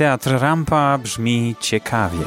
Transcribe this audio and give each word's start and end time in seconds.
Teatr 0.00 0.30
Rampa 0.38 0.98
brzmi 0.98 1.56
ciekawie. 1.60 2.24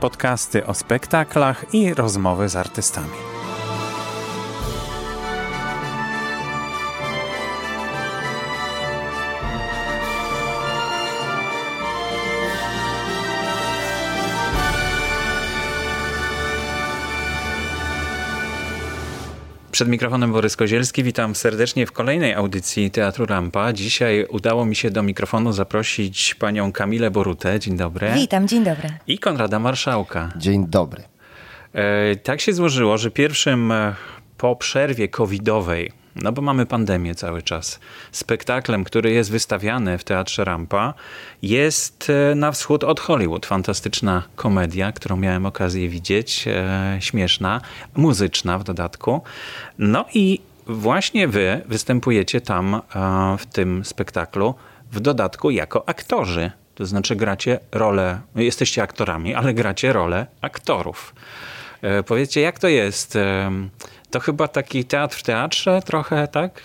Podcasty 0.00 0.66
o 0.66 0.74
spektaklach 0.74 1.74
i 1.74 1.94
rozmowy 1.94 2.48
z 2.48 2.56
artystami. 2.56 3.29
Przed 19.80 19.88
mikrofonem 19.88 20.32
Borys 20.32 20.56
Kozielski. 20.56 21.02
Witam 21.02 21.34
serdecznie 21.34 21.86
w 21.86 21.92
kolejnej 21.92 22.34
audycji 22.34 22.90
Teatru 22.90 23.26
Rampa. 23.26 23.72
Dzisiaj 23.72 24.26
udało 24.28 24.64
mi 24.64 24.76
się 24.76 24.90
do 24.90 25.02
mikrofonu 25.02 25.52
zaprosić 25.52 26.34
panią 26.34 26.72
Kamilę 26.72 27.10
Borutę. 27.10 27.60
Dzień 27.60 27.76
dobry. 27.76 28.10
Witam, 28.14 28.48
dzień 28.48 28.64
dobry. 28.64 28.88
I 29.06 29.18
Konrada 29.18 29.58
Marszałka. 29.58 30.32
Dzień 30.36 30.66
dobry. 30.66 31.02
E, 31.72 32.16
tak 32.16 32.40
się 32.40 32.52
złożyło, 32.52 32.98
że 32.98 33.10
pierwszym 33.10 33.72
e, 33.72 33.94
po 34.36 34.56
przerwie 34.56 35.08
covidowej 35.08 35.92
no 36.16 36.32
bo 36.32 36.42
mamy 36.42 36.66
pandemię 36.66 37.14
cały 37.14 37.42
czas. 37.42 37.80
Spektaklem, 38.12 38.84
który 38.84 39.10
jest 39.12 39.30
wystawiany 39.30 39.98
w 39.98 40.04
Teatrze 40.04 40.44
Rampa, 40.44 40.94
jest 41.42 42.10
e, 42.10 42.34
Na 42.34 42.52
wschód 42.52 42.84
od 42.84 43.00
Hollywood. 43.00 43.46
Fantastyczna 43.46 44.22
komedia, 44.36 44.92
którą 44.92 45.16
miałem 45.16 45.46
okazję 45.46 45.88
widzieć, 45.88 46.44
e, 46.48 46.96
śmieszna, 47.00 47.60
muzyczna 47.96 48.58
w 48.58 48.64
dodatku. 48.64 49.22
No 49.78 50.04
i 50.14 50.40
właśnie 50.66 51.28
wy 51.28 51.62
występujecie 51.66 52.40
tam 52.40 52.74
e, 52.74 52.80
w 53.38 53.46
tym 53.46 53.84
spektaklu 53.84 54.54
w 54.92 55.00
dodatku 55.00 55.50
jako 55.50 55.88
aktorzy. 55.88 56.50
To 56.74 56.86
znaczy 56.86 57.16
gracie 57.16 57.60
rolę, 57.72 58.20
jesteście 58.34 58.82
aktorami, 58.82 59.34
ale 59.34 59.54
gracie 59.54 59.92
rolę 59.92 60.26
aktorów. 60.40 61.14
E, 61.82 62.02
powiedzcie, 62.02 62.40
jak 62.40 62.58
to 62.58 62.68
jest? 62.68 63.18
To 64.10 64.20
chyba 64.20 64.48
taki 64.48 64.84
teatr 64.84 65.16
w 65.16 65.22
teatrze 65.22 65.82
trochę, 65.84 66.28
tak? 66.28 66.62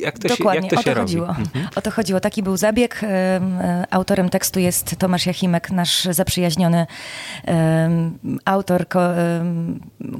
Jak 0.00 0.18
to 0.18 0.28
Dokładnie, 0.28 0.70
się, 0.70 0.76
jak 0.76 0.84
to 0.84 0.90
o 0.90 0.94
to 0.94 1.00
chodziło. 1.00 1.28
Mhm. 1.28 1.68
O 1.76 1.80
to 1.80 1.90
chodziło. 1.90 2.20
Taki 2.20 2.42
był 2.42 2.56
zabieg. 2.56 3.00
E, 3.02 3.40
autorem 3.90 4.28
tekstu 4.28 4.60
jest 4.60 4.96
Tomasz 4.98 5.26
Jachimek, 5.26 5.70
nasz 5.70 6.04
zaprzyjaźniony 6.04 6.86
autor, 8.44 8.86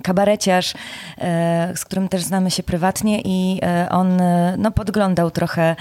kabareciarz, 0.02 0.74
e, 1.18 1.72
z 1.76 1.84
którym 1.84 2.08
też 2.08 2.22
znamy 2.22 2.50
się 2.50 2.62
prywatnie 2.62 3.20
i 3.24 3.60
e, 3.62 3.88
on 3.90 4.22
no, 4.58 4.70
podglądał 4.70 5.30
trochę 5.30 5.76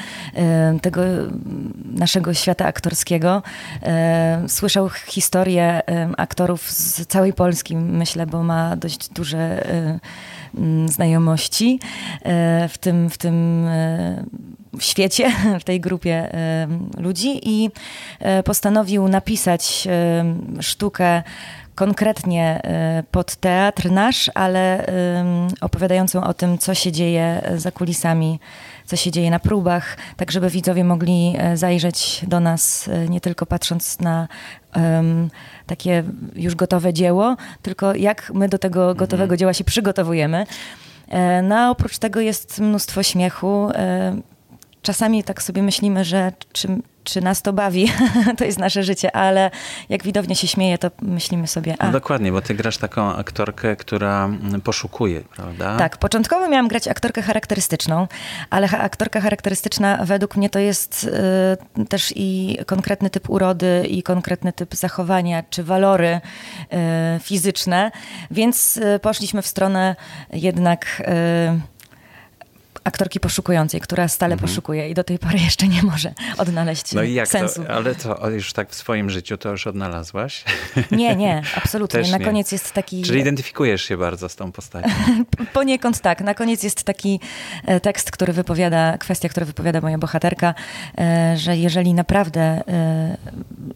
tego 0.82 1.02
naszego 1.96 2.34
świata 2.34 2.66
aktorskiego. 2.66 3.44
Słyszał 4.48 4.90
historię 4.90 5.82
aktorów 6.18 6.72
z 6.72 7.08
całej 7.08 7.34
Polski, 7.34 7.76
myślę, 7.76 8.28
bo 8.28 8.44
ma 8.44 8.76
dość 8.76 9.10
duże 9.10 9.64
Mm, 10.58 10.90
znajomości 10.90 11.80
e, 12.22 12.68
w 12.70 12.78
tym, 12.78 13.10
w 13.10 13.18
tym 13.18 13.66
e, 13.68 14.24
świecie, 14.80 15.32
w 15.62 15.64
tej 15.64 15.80
grupie 15.80 16.14
e, 16.14 16.68
ludzi 16.98 17.50
i 17.50 17.70
postanowił 18.46 19.08
napisać 19.08 19.88
sztukę 20.60 21.24
konkretnie 21.76 22.62
pod 23.12 23.36
teatr 23.36 23.92
nasz, 23.92 24.32
ale 24.36 24.86
opowiadającą 25.62 26.24
o 26.24 26.34
tym, 26.34 26.58
co 26.58 26.74
się 26.74 26.92
dzieje 26.92 27.52
za 27.56 27.72
kulisami, 27.72 28.40
co 28.86 28.96
się 28.96 29.12
dzieje 29.12 29.32
na 29.32 29.40
próbach, 29.40 29.98
tak 30.18 30.32
żeby 30.32 30.50
widzowie 30.50 30.84
mogli 30.84 31.36
zajrzeć 31.54 32.26
do 32.28 32.40
nas, 32.40 32.90
nie 33.10 33.22
tylko 33.22 33.46
patrząc 33.46 34.00
na 34.00 34.28
um, 34.76 35.30
takie 35.66 36.04
już 36.36 36.56
gotowe 36.56 36.94
dzieło, 36.94 37.36
tylko 37.62 37.96
jak 37.96 38.32
my 38.34 38.50
do 38.50 38.58
tego 38.58 38.82
mhm. 38.82 38.98
gotowego 38.98 39.38
dzieła 39.38 39.54
się 39.54 39.64
przygotowujemy. 39.64 40.46
E, 41.12 41.42
no 41.42 41.56
a 41.56 41.70
oprócz 41.70 41.98
tego 41.98 42.20
jest 42.20 42.60
mnóstwo 42.60 43.04
śmiechu. 43.04 43.70
E, 43.74 44.16
czasami 44.82 45.24
tak 45.24 45.44
sobie 45.44 45.64
myślimy, 45.64 46.06
że 46.06 46.32
czym, 46.52 46.84
czy 47.12 47.22
nas 47.22 47.42
to 47.42 47.54
bawi, 47.54 47.92
to 48.38 48.46
jest 48.46 48.60
nasze 48.60 48.84
życie, 48.84 49.16
ale 49.16 49.52
jak 49.90 50.04
widownia 50.04 50.36
się 50.36 50.48
śmieje, 50.48 50.78
to 50.78 50.92
myślimy 51.02 51.48
sobie... 51.48 51.76
A. 51.80 51.86
No 51.86 51.92
dokładnie, 51.92 52.32
bo 52.32 52.42
ty 52.42 52.56
grasz 52.56 52.78
taką 52.78 53.16
aktorkę, 53.16 53.76
która 53.76 54.26
mm, 54.26 54.62
poszukuje, 54.62 55.22
prawda? 55.22 55.78
Tak, 55.78 55.98
początkowo 55.98 56.50
miałam 56.50 56.68
grać 56.68 56.88
aktorkę 56.88 57.22
charakterystyczną, 57.22 58.08
ale 58.50 58.70
aktorka 58.70 59.22
charakterystyczna 59.22 60.00
według 60.06 60.36
mnie 60.36 60.50
to 60.50 60.60
jest 60.60 61.10
y, 61.80 61.86
też 61.86 62.14
i 62.16 62.58
konkretny 62.66 63.10
typ 63.10 63.30
urody, 63.30 63.86
i 63.90 64.04
konkretny 64.04 64.54
typ 64.54 64.76
zachowania, 64.76 65.44
czy 65.50 65.64
walory 65.64 66.22
y, 66.74 67.20
fizyczne, 67.20 67.92
więc 68.32 68.78
y, 68.78 69.00
poszliśmy 69.02 69.42
w 69.42 69.48
stronę 69.48 69.96
jednak 70.34 71.02
aktorki 72.84 73.20
poszukującej, 73.20 73.82
która 73.82 74.08
stale 74.08 74.34
mhm. 74.34 74.50
poszukuje 74.50 74.90
i 74.90 74.94
do 74.94 75.04
tej 75.04 75.20
pory 75.20 75.40
jeszcze 75.40 75.68
nie 75.68 75.84
może 75.84 76.14
odnaleźć 76.38 76.94
no 76.94 77.04
i 77.04 77.14
jak 77.14 77.28
sensu. 77.28 77.64
To, 77.64 77.70
ale 77.70 77.96
to 77.96 78.30
już 78.30 78.54
tak 78.54 78.70
w 78.70 78.76
swoim 78.76 79.10
życiu 79.10 79.38
to 79.38 79.50
już 79.50 79.68
odnalazłaś? 79.68 80.44
Nie, 80.92 81.16
nie, 81.16 81.42
absolutnie. 81.64 82.02
Na 82.02 82.18
nie. 82.18 82.26
koniec 82.26 82.52
jest 82.52 82.72
taki... 82.72 83.02
Czyli 83.02 83.20
identyfikujesz 83.20 83.84
się 83.84 83.98
bardzo 83.98 84.30
z 84.30 84.36
tą 84.36 84.52
postacią? 84.52 84.90
Poniekąd 85.54 86.00
tak. 86.00 86.22
Na 86.22 86.34
koniec 86.34 86.64
jest 86.64 86.84
taki 86.84 87.20
e, 87.66 87.80
tekst, 87.80 88.12
który 88.12 88.34
wypowiada, 88.34 88.98
kwestia, 88.98 89.30
która 89.30 89.46
wypowiada 89.46 89.82
moja 89.82 89.98
bohaterka, 89.98 90.54
e, 90.98 91.38
że 91.38 91.58
jeżeli 91.58 91.94
naprawdę 91.94 92.42
e, 92.42 93.18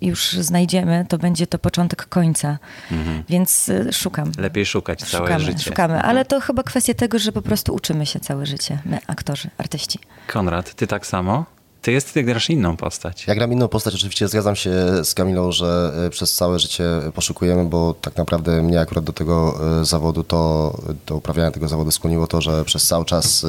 już 0.02 0.32
znajdziemy, 0.34 1.06
to 1.10 1.18
będzie 1.18 1.48
to 1.48 1.60
początek 1.60 2.06
końca. 2.06 2.58
Mhm. 2.92 3.24
Więc 3.30 3.72
szukam. 3.92 4.32
Lepiej 4.38 4.66
szukać 4.66 5.00
całe 5.00 5.28
szukamy, 5.28 5.46
życie. 5.46 5.64
Szukamy, 5.64 5.94
ale 5.94 6.22
mhm. 6.22 6.26
to 6.26 6.42
chyba 6.42 6.64
kwestia 6.64 6.94
tego, 6.94 7.20
że 7.20 7.32
po 7.32 7.42
prostu 7.42 7.74
uczymy 7.74 8.06
się 8.06 8.20
całe 8.20 8.46
życie 8.46 8.80
aktorzy, 9.08 9.50
artyści. 9.58 10.00
Konrad, 10.28 10.74
ty 10.74 10.88
tak 10.88 11.08
samo? 11.08 11.46
Ty, 11.86 11.92
jest, 11.92 12.14
ty 12.14 12.24
grasz 12.24 12.50
inną 12.50 12.78
postać. 12.78 13.28
Ja 13.28 13.36
gram 13.36 13.54
inną 13.54 13.68
postać, 13.68 13.96
oczywiście 13.96 14.28
zgadzam 14.28 14.56
się 14.56 14.72
z 15.04 15.14
Kamilą, 15.14 15.52
że 15.52 15.94
e, 16.06 16.10
przez 16.10 16.34
całe 16.34 16.60
życie 16.60 16.84
poszukujemy, 17.14 17.66
bo 17.66 17.94
tak 17.94 18.18
naprawdę 18.18 18.64
mnie 18.64 18.80
akurat 18.80 19.04
do 19.04 19.14
tego 19.14 19.60
e, 19.82 19.86
zawodu, 19.86 20.24
to 20.24 20.74
do 21.06 21.16
uprawiania 21.16 21.52
tego 21.52 21.68
zawodu 21.68 21.92
skłoniło 21.92 22.28
to, 22.28 22.42
że 22.42 22.66
przez 22.66 22.88
cały 22.88 23.06
czas 23.06 23.46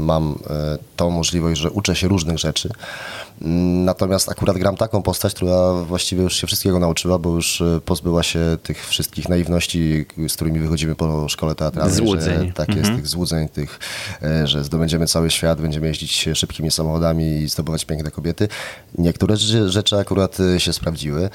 mam 0.00 0.38
tą 0.96 1.10
możliwość, 1.10 1.60
że 1.60 1.70
uczę 1.70 1.96
się 1.96 2.08
różnych 2.08 2.38
rzeczy. 2.38 2.70
Natomiast 3.84 4.28
akurat 4.28 4.58
gram 4.58 4.76
taką 4.76 5.02
postać, 5.02 5.34
która 5.34 5.72
właściwie 5.72 6.22
już 6.22 6.36
się 6.36 6.46
wszystkiego 6.46 6.78
nauczyła, 6.78 7.18
bo 7.18 7.30
już 7.30 7.60
e, 7.60 7.80
pozbyła 7.84 8.22
się 8.22 8.40
tych 8.62 8.88
wszystkich 8.88 9.28
naiwności, 9.28 10.06
z 10.28 10.34
którymi 10.34 10.60
wychodzimy 10.60 10.94
po 10.94 11.28
szkole 11.28 11.54
teatralnej. 11.54 11.96
Złudzeń. 11.96 12.52
tak 12.52 12.68
jest, 12.68 12.78
mhm. 12.80 12.96
tych 12.96 13.06
złudzeń, 13.06 13.48
tych, 13.48 13.78
e, 14.22 14.46
że 14.46 14.64
zdobędziemy 14.64 15.06
cały 15.06 15.30
świat, 15.30 15.60
będziemy 15.60 15.86
jeździć 15.86 16.28
szybkimi 16.34 16.70
samochodami 16.70 17.24
i 17.24 17.48
zdobywać 17.48 17.84
piękne 17.84 18.10
kobiety. 18.10 18.48
Niektóre 18.98 19.36
rzeczy 19.66 19.96
akurat 19.96 20.40
e, 20.40 20.60
się 20.60 20.72
sprawdziły. 20.72 21.30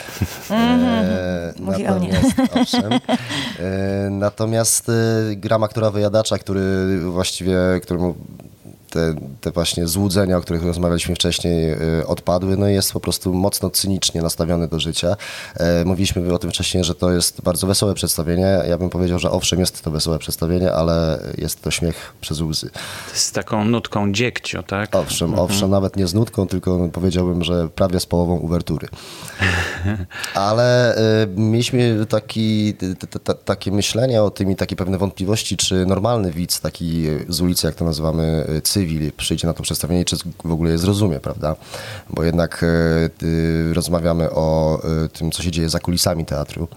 E, 0.52 1.54
natomiast, 1.60 2.34
owszem, 2.62 2.94
e, 3.60 4.10
natomiast 4.10 4.92
gram 5.36 5.64
aktora 5.64 5.92
wyjadacza, 5.92 6.38
który 6.38 7.00
właściwie, 7.00 7.58
któremu 7.84 8.16
te, 8.90 9.16
te 9.42 9.52
właśnie 9.52 9.88
złudzenia, 9.88 10.38
o 10.38 10.42
których 10.42 10.64
rozmawialiśmy 10.64 11.16
wcześniej, 11.16 11.72
y, 12.00 12.08
odpadły, 12.08 12.58
no 12.58 12.70
i 12.70 12.74
jest 12.74 12.94
po 12.94 13.00
prostu 13.00 13.34
mocno 13.34 13.70
cynicznie 13.70 14.22
nastawiony 14.22 14.68
do 14.68 14.80
życia. 14.80 15.16
E, 15.56 15.86
mówiliśmy 15.86 16.34
o 16.34 16.40
tym 16.40 16.50
wcześniej, 16.52 16.84
że 16.84 16.96
to 16.96 17.12
jest 17.12 17.42
bardzo 17.42 17.68
wesołe 17.68 17.94
przedstawienie. 17.94 18.64
Ja 18.70 18.78
bym 18.78 18.90
powiedział, 18.90 19.20
że 19.20 19.32
owszem, 19.32 19.60
jest 19.60 19.84
to 19.84 19.92
wesołe 19.92 20.20
przedstawienie, 20.20 20.74
ale 20.74 21.20
jest 21.38 21.62
to 21.62 21.72
śmiech 21.72 22.14
przez 22.22 22.42
łzy. 22.42 22.70
Z 23.14 23.32
taką 23.32 23.66
nutką 23.66 24.12
dziegciu, 24.12 24.64
tak? 24.64 24.96
Owszem, 24.96 25.30
mhm. 25.30 25.46
owszem, 25.46 25.70
nawet 25.70 25.96
nie 25.96 26.08
z 26.08 26.14
nutką, 26.14 26.48
tylko 26.48 26.90
powiedziałbym, 26.94 27.44
że 27.44 27.70
prawie 27.70 28.00
z 28.00 28.06
połową 28.06 28.38
uwertury. 28.38 28.88
Ale 30.34 30.98
y, 30.98 31.28
mieliśmy 31.36 32.06
taki, 32.06 32.74
takie 33.46 33.72
myślenie 33.72 34.24
o 34.24 34.30
tym 34.30 34.52
i 34.52 34.56
takie 34.56 34.76
pewne 34.76 34.98
wątpliwości, 34.98 35.58
czy 35.58 35.86
normalny 35.86 36.32
widz, 36.32 36.62
taki 36.62 37.06
z 37.30 37.42
ulicy, 37.42 37.68
jak 37.68 37.76
to 37.76 37.86
nazywamy, 37.86 38.46
cykl, 38.64 38.79
cywil 38.80 39.12
przyjdzie 39.18 39.48
na 39.48 39.54
to 39.54 39.64
przedstawienie, 39.64 40.06
czy 40.06 40.16
w 40.44 40.52
ogóle 40.52 40.72
je 40.72 40.78
zrozumie, 40.78 41.20
prawda? 41.20 41.56
Bo 42.10 42.24
jednak 42.24 42.64
e, 42.64 43.74
rozmawiamy 43.74 44.32
o 44.32 44.80
e, 45.06 45.10
tym, 45.10 45.32
co 45.32 45.44
się 45.44 45.52
dzieje 45.52 45.70
za 45.70 45.80
kulisami 45.80 46.26
teatru. 46.26 46.68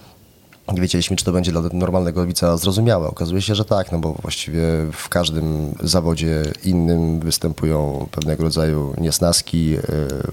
Nie 0.73 0.81
wiedzieliśmy, 0.81 1.17
czy 1.17 1.25
to 1.25 1.33
będzie 1.33 1.53
dla 1.53 1.63
normalnego 1.73 2.27
widza 2.27 2.57
zrozumiałe. 2.57 3.09
Okazuje 3.09 3.43
się, 3.43 3.55
że 3.55 3.65
tak, 3.65 3.93
no 3.93 3.99
bo 3.99 4.13
właściwie 4.13 4.63
w 4.93 5.09
każdym 5.09 5.75
zawodzie 5.83 6.43
innym 6.65 7.21
występują 7.21 8.07
pewnego 8.11 8.45
rodzaju 8.45 8.95
niesnaski, 8.99 9.77
e, 9.77 9.81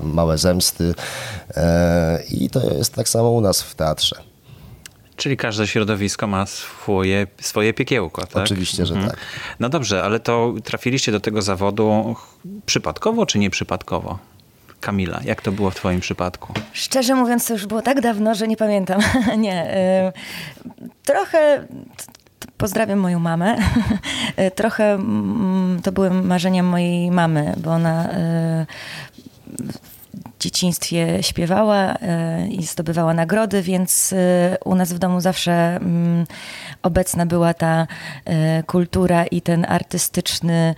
małe 0.03 0.37
zemsty 0.37 0.93
i 2.31 2.49
to 2.49 2.73
jest 2.73 2.93
tak 2.93 3.09
samo 3.09 3.29
u 3.29 3.41
nas 3.41 3.61
w 3.61 3.75
teatrze. 3.75 4.28
Czyli 5.19 5.37
każde 5.37 5.67
środowisko 5.67 6.27
ma 6.27 6.45
swoje, 6.45 7.27
swoje 7.41 7.73
piekiełko, 7.73 8.25
tak? 8.25 8.43
Oczywiście, 8.43 8.85
że 8.85 8.93
Mhm. 8.93 9.11
tak. 9.11 9.19
No 9.59 9.69
dobrze, 9.69 10.03
ale 10.03 10.19
to 10.19 10.53
trafiliście 10.63 11.11
do 11.11 11.19
tego 11.19 11.41
zawodu 11.41 12.15
przypadkowo 12.65 13.25
czy 13.25 13.39
nieprzypadkowo? 13.39 14.19
Kamila, 14.81 15.19
jak 15.25 15.41
to 15.41 15.51
było 15.51 15.69
w 15.69 15.75
twoim 15.75 15.99
przypadku? 15.99 16.53
Szczerze 16.73 17.15
mówiąc, 17.15 17.45
to 17.47 17.53
już 17.53 17.65
było 17.65 17.81
tak 17.81 18.01
dawno, 18.01 18.35
że 18.35 18.47
nie 18.47 18.57
pamiętam. 18.57 19.01
nie. 19.37 19.77
y, 20.07 20.11
Trochę. 21.05 21.67
Pozdrawiam 22.57 22.99
moją 22.99 23.19
mamę. 23.19 23.55
Trochę 24.55 24.93
mm, 24.93 25.81
to 25.83 25.91
były 25.91 26.09
marzenia 26.11 26.63
mojej 26.63 27.11
mamy, 27.11 27.53
bo 27.57 27.71
ona 27.71 28.09
y, 28.11 28.65
dzieciństwie 30.39 31.23
śpiewała 31.23 31.93
y, 31.93 32.47
i 32.47 32.63
zdobywała 32.63 33.13
nagrody, 33.13 33.61
więc 33.61 34.13
y, 34.13 34.17
u 34.65 34.75
nas 34.75 34.93
w 34.93 34.99
domu 34.99 35.21
zawsze 35.21 35.51
mm, 35.75 36.25
obecna 36.83 37.25
była 37.25 37.53
ta 37.53 37.87
y, 38.59 38.63
kultura 38.63 39.25
i 39.25 39.41
ten 39.41 39.65
artystyczny 39.69 40.75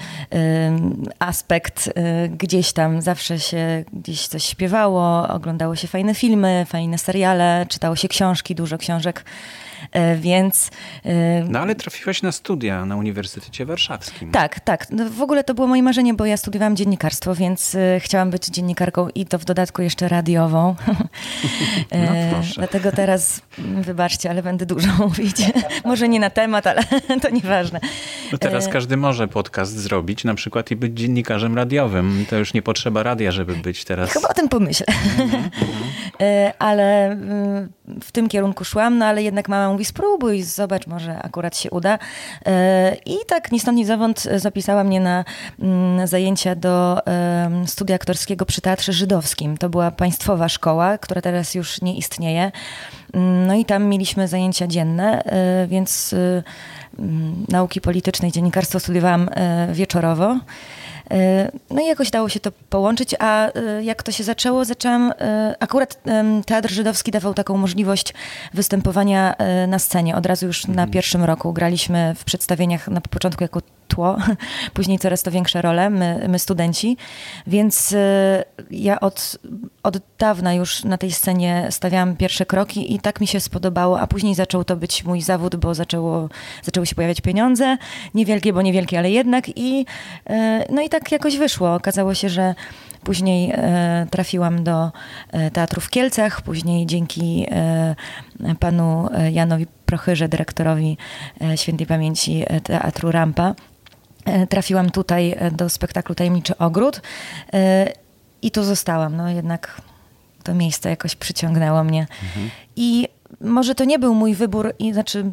aspekt 1.19 1.93
gdzieś 2.37 2.73
tam. 2.73 3.01
Zawsze 3.01 3.39
się 3.39 3.83
gdzieś 3.93 4.27
coś 4.27 4.43
śpiewało, 4.43 5.27
oglądało 5.27 5.75
się 5.75 5.87
fajne 5.87 6.15
filmy, 6.15 6.65
fajne 6.67 6.97
seriale, 6.97 7.65
czytało 7.69 7.95
się 7.95 8.07
książki, 8.07 8.55
dużo 8.55 8.77
książek, 8.77 9.25
więc 10.17 10.71
y, 11.05 11.09
No 11.49 11.59
ale 11.59 11.75
trafiłaś 11.75 12.21
na 12.21 12.31
studia 12.31 12.85
na 12.85 12.95
Uniwersytecie 12.95 13.65
Warszawskim. 13.65 14.31
tak, 14.31 14.59
tak. 14.59 14.87
No, 14.89 15.09
w 15.09 15.21
ogóle 15.21 15.43
to 15.43 15.53
było 15.53 15.67
moje 15.67 15.83
marzenie, 15.83 16.13
bo 16.13 16.25
ja 16.25 16.37
studiowałam 16.37 16.75
dziennikarstwo, 16.75 17.35
więc 17.35 17.75
y, 17.75 17.99
chciałam 17.99 18.29
być 18.29 18.45
dziennikarką 18.45 19.07
i 19.15 19.25
to 19.25 19.39
w 19.39 19.45
dodatku 19.45 19.81
jeszcze 19.81 20.07
radiową. 20.07 20.75
E, 21.91 22.29
proszę. 22.31 22.53
Dlatego 22.57 22.91
teraz, 22.91 23.41
mm, 23.59 23.83
wybaczcie, 23.83 24.29
ale 24.29 24.43
będę 24.43 24.65
dużo 24.65 24.87
mówić. 25.07 25.35
Może 25.85 26.09
nie 26.09 26.19
na 26.19 26.29
temat, 26.29 26.67
ale 26.67 26.83
to 27.21 27.29
nieważne. 27.29 27.79
No 28.31 28.37
teraz 28.37 28.67
E, 28.67 28.69
każdy 28.71 28.97
może 28.97 29.27
podcast 29.27 29.75
zrobić 29.77 30.23
na 30.23 30.35
przykład 30.35 30.71
i 30.71 30.75
być 30.75 30.93
dziennikarzem 30.93 31.55
radiowym. 31.55 32.25
To 32.29 32.35
już 32.37 32.53
nie 32.53 32.61
potrzeba 32.61 33.03
radia, 33.03 33.31
żeby 33.31 33.55
być 33.55 33.85
teraz... 33.85 34.11
Chyba 34.11 34.27
o 34.29 34.33
tym 34.33 34.49
pomyślę. 34.49 34.85
E, 36.21 36.53
ale 36.59 37.05
mm, 37.05 37.69
w 38.01 38.11
tym 38.11 38.29
kierunku 38.29 38.63
szłam, 38.65 38.97
no 38.97 39.05
ale 39.05 39.23
jednak 39.23 39.49
mama 39.49 39.70
mówi 39.71 39.85
spróbuj, 39.85 40.43
zobacz, 40.43 40.87
może 40.87 41.19
akurat 41.19 41.57
się 41.57 41.69
uda. 41.69 41.99
E, 42.45 42.95
I 43.05 43.15
tak 43.27 43.51
ni 43.51 43.59
stąd 43.59 43.77
ni 43.77 43.85
zowąd 43.85 44.27
zapisała 44.35 44.83
mnie 44.83 44.99
na 44.99 45.25
mm, 45.59 46.07
zajęcia 46.07 46.55
do 46.55 47.01
studia 47.65 47.95
aktorskiego 47.95 48.45
przy 48.45 48.61
Teatrze 48.61 48.93
Żydowskim. 48.93 49.57
To 49.57 49.69
była 49.69 49.91
państwowa 49.91 50.49
szkoła, 50.49 50.97
która 50.97 51.21
teraz 51.21 51.55
już 51.55 51.81
nie 51.81 51.97
istnieje. 51.97 52.51
Mm, 53.13 53.41
No 53.47 53.53
i 53.53 53.65
tam 53.65 53.85
mieliśmy 53.85 54.27
zajęcia 54.27 54.67
dzienne, 54.67 55.23
e, 55.23 55.67
więc 55.67 56.13
e, 56.13 56.43
mm, 56.99 57.45
nauki 57.49 57.81
polityczne 57.81 58.27
i 58.27 58.31
dziennikarstwo 58.31 58.79
studiowałam 58.79 59.29
e, 59.31 59.67
wieczorowo. 59.73 60.37
E, 61.11 61.51
No 61.69 61.81
i 61.81 61.85
jakoś 61.85 62.11
dało 62.11 62.29
się 62.29 62.39
to 62.39 62.51
połączyć, 62.69 63.15
a 63.19 63.51
e, 63.51 63.83
jak 63.83 64.03
to 64.03 64.11
się 64.11 64.23
zaczęło, 64.23 64.65
zaczęłam, 64.65 65.13
e, 65.19 65.55
akurat 65.59 66.01
Teatr 66.45 66.69
Żydowski 66.69 67.11
dawał 67.11 67.33
taką 67.33 67.57
możliwość 67.57 68.13
występowania 68.53 69.35
na 69.67 69.79
scenie. 69.79 70.15
Od 70.15 70.25
razu 70.25 70.45
już 70.45 70.67
na 70.67 70.87
pierwszym 70.87 71.23
roku 71.23 71.53
graliśmy 71.53 72.15
w 72.17 72.23
przedstawieniach 72.23 72.87
na 72.87 73.01
początku 73.01 73.43
jako 73.43 73.61
tło, 73.91 74.17
później 74.73 74.99
coraz 74.99 75.23
to 75.23 75.31
większe 75.31 75.61
role, 75.61 75.89
my, 75.89 76.25
my 76.27 76.39
studenci, 76.39 76.97
więc 77.47 77.93
e, 77.93 78.43
ja 78.71 78.99
od, 78.99 79.37
od 79.83 79.97
dawna 80.17 80.53
już 80.53 80.83
na 80.83 80.97
tej 80.97 81.11
scenie 81.11 81.67
stawiałam 81.69 82.15
pierwsze 82.15 82.45
kroki 82.45 82.95
i 82.95 82.99
tak 82.99 83.21
mi 83.21 83.27
się 83.27 83.39
spodobało, 83.39 83.99
a 83.99 84.07
później 84.07 84.35
zaczął 84.35 84.63
to 84.63 84.75
być 84.75 85.03
mój 85.03 85.21
zawód, 85.21 85.55
bo 85.55 85.75
zaczęło, 85.75 86.29
zaczęły 86.63 86.85
się 86.85 86.95
pojawiać 86.95 87.21
pieniądze, 87.21 87.77
niewielkie, 88.13 88.53
bo 88.53 88.61
niewielkie, 88.61 88.99
ale 88.99 89.11
jednak. 89.11 89.57
I 89.57 89.85
e, 90.29 90.65
no 90.69 90.81
i 90.81 90.89
tak 90.89 91.11
jakoś 91.11 91.37
wyszło. 91.37 91.75
Okazało 91.75 92.13
się, 92.13 92.29
że 92.29 92.55
Później 93.03 93.51
e, 93.53 94.07
trafiłam 94.11 94.63
do 94.63 94.91
teatru 95.53 95.81
w 95.81 95.89
Kielcach, 95.89 96.41
później 96.41 96.85
dzięki 96.85 97.47
panu 98.59 99.09
Janowi 99.31 99.67
Prochyrze, 99.85 100.29
dyrektorowi 100.29 100.97
świętej 101.55 101.87
pamięci 101.87 102.43
teatru 102.63 103.11
Rampa, 103.11 103.55
trafiłam 104.49 104.89
tutaj 104.89 105.35
e, 105.37 105.51
do 105.51 105.69
spektaklu 105.69 106.15
Tajemniczy 106.15 106.57
Ogród 106.57 107.01
e, 107.53 107.87
i 108.41 108.51
tu 108.51 108.63
zostałam. 108.63 109.15
No 109.15 109.29
jednak 109.29 109.81
to 110.43 110.53
miejsce 110.53 110.89
jakoś 110.89 111.15
przyciągnęło 111.15 111.83
mnie. 111.83 112.07
I 112.75 113.07
może 113.41 113.75
to 113.75 113.83
nie 113.83 113.99
był 113.99 114.15
mój 114.15 114.35
wybór, 114.35 114.73
i 114.79 114.93
znaczy 114.93 115.31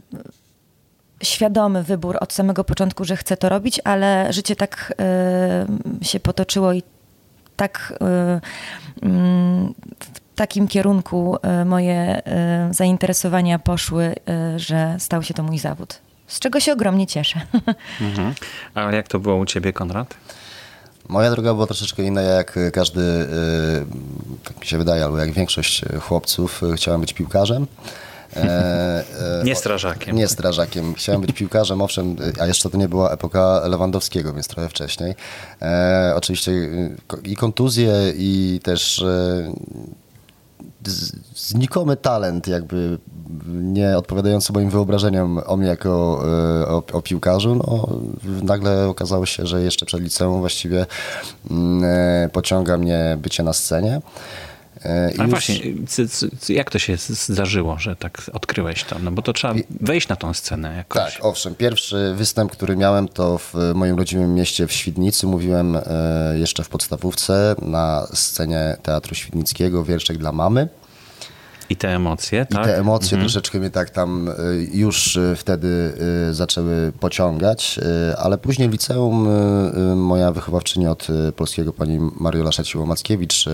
świadomy 1.23 1.83
wybór 1.83 2.19
od 2.21 2.33
samego 2.33 2.65
początku, 2.65 3.05
że 3.05 3.17
chcę 3.17 3.37
to 3.37 3.49
robić, 3.49 3.81
ale 3.85 4.33
życie 4.33 4.57
tak 4.57 4.95
e, 5.01 5.67
się 6.03 6.21
potoczyło 6.21 6.73
i 6.73 6.83
tak 7.57 7.95
e, 8.01 8.41
mm, 9.03 9.75
w 10.01 10.21
takim 10.35 10.69
kierunku 10.69 11.37
e, 11.43 11.65
moje 11.65 12.27
e, 12.27 12.69
zainteresowania 12.71 13.59
poszły, 13.59 14.15
e, 14.29 14.59
że 14.59 14.97
stał 14.99 15.23
się 15.23 15.35
to 15.35 15.43
mój 15.43 15.59
zawód. 15.59 16.01
Z 16.29 16.39
czego 16.39 16.61
się 16.61 16.73
ogromnie 16.73 17.07
cieszę. 17.07 17.41
Mhm. 18.01 18.35
A 18.75 18.81
jak 18.93 19.09
to 19.09 19.19
było 19.19 19.37
u 19.37 19.47
ciebie, 19.47 19.73
Konrad? 19.73 20.15
Moja 21.09 21.31
droga 21.31 21.55
była 21.55 21.67
troszeczkę 21.67 22.03
inna, 22.03 22.23
jak 22.23 22.59
każdy, 22.73 23.01
y, 23.01 24.45
tak 24.45 24.61
mi 24.61 24.67
się 24.67 24.79
wydaje, 24.79 25.05
albo 25.05 25.19
jak 25.19 25.33
większość 25.33 25.83
chłopców, 26.01 26.63
y, 26.63 26.77
chciałem 26.77 27.01
być 27.01 27.13
piłkarzem. 27.13 27.67
E, 28.37 29.05
e, 29.41 29.45
Nie 29.45 29.55
strażakiem. 29.55 30.17
Nie 30.17 30.29
strażakiem. 30.29 30.95
Chciałem 30.95 31.21
być 31.21 31.33
piłkarzem, 31.33 31.83
owszem, 31.83 32.17
a 32.41 32.47
jeszcze 32.47 32.71
to 32.71 32.79
nie 32.79 32.89
była 32.89 33.11
epoka 33.11 33.61
Lewandowskiego, 33.69 34.33
więc 34.33 34.49
trochę 34.49 34.69
wcześniej. 34.69 35.15
E, 35.63 36.13
oczywiście 36.17 36.53
i 37.25 37.37
kontuzje, 37.37 37.93
i 38.17 38.61
też 38.63 39.03
e, 39.03 39.53
znikomy 41.35 41.97
talent, 41.97 42.49
jakby 42.49 42.99
nie 43.49 43.99
odpowiadający 43.99 44.53
moim 44.53 44.71
wyobrażeniom 44.71 45.41
o 45.47 45.57
mnie 45.57 45.69
jako 45.69 46.23
e, 46.63 46.69
o, 46.69 46.83
o 46.93 47.03
piłkarzu, 47.03 47.55
no, 47.55 47.89
nagle 48.43 48.89
okazało 48.89 49.27
się, 49.27 49.47
że 49.47 49.63
jeszcze 49.63 49.87
przed 49.87 50.01
liceum 50.01 50.41
właściwie 50.41 50.87
mm, 51.51 51.85
e, 51.85 52.29
pociąga 52.33 52.79
mnie 52.79 53.19
bycie 53.23 53.43
na 53.43 53.53
scenie. 53.53 54.01
E, 54.85 55.13
i 55.13 55.19
A 55.19 55.23
już- 55.23 55.31
właśnie, 55.31 55.55
jak 56.49 56.71
to 56.71 56.79
się 56.79 56.97
zdarzyło, 56.97 57.79
że 57.79 57.97
tak 57.97 58.23
odkryłeś 58.33 58.85
to? 58.85 58.99
No 58.99 59.13
bo 59.13 59.23
to 59.23 59.33
trzeba 59.33 59.55
wejść 59.81 60.09
na 60.09 60.17
tą 60.17 60.35
scenę 60.35 60.77
jakoś. 60.77 61.15
Tak, 61.15 61.25
owszem. 61.25 61.55
Pierwszy 61.55 62.15
występ, 62.17 62.53
który 62.53 62.77
miałem, 62.77 63.09
to 63.09 63.39
w 63.39 63.55
moim 63.75 63.97
rodzimym 63.99 64.35
mieście 64.35 64.67
w 64.67 64.73
Świdnicy. 64.73 65.27
Mówiłem 65.27 65.77
e, 65.77 65.83
jeszcze 66.39 66.65
w 66.65 66.69
podstawówce 66.69 67.55
na 67.63 68.07
scenie 68.15 68.77
Teatru 68.83 69.15
Świdnickiego, 69.15 69.85
wierszek 69.85 70.19
dla 70.19 70.33
mamy. 70.33 70.69
I 71.71 71.77
te 71.77 71.89
emocje, 71.95 72.47
I 72.51 72.55
tak? 72.55 72.65
te 72.65 72.79
emocje 72.79 73.19
troszeczkę 73.19 73.59
mnie 73.59 73.71
tak 73.71 73.91
tam 73.91 74.29
y, 74.29 74.33
już 74.73 75.19
wtedy 75.37 75.93
zaczęły 76.31 76.93
pociągać, 77.01 77.81
ale 78.19 78.39
później 78.39 78.69
w 78.69 78.73
liceum 78.73 79.29
moja 79.97 80.33
wychowawczyni 80.33 80.87
od 80.87 81.07
polskiego 81.37 81.73
pani 81.73 81.99
Mariola 82.21 82.51
Szaciło-Mackiewicz 82.51 83.49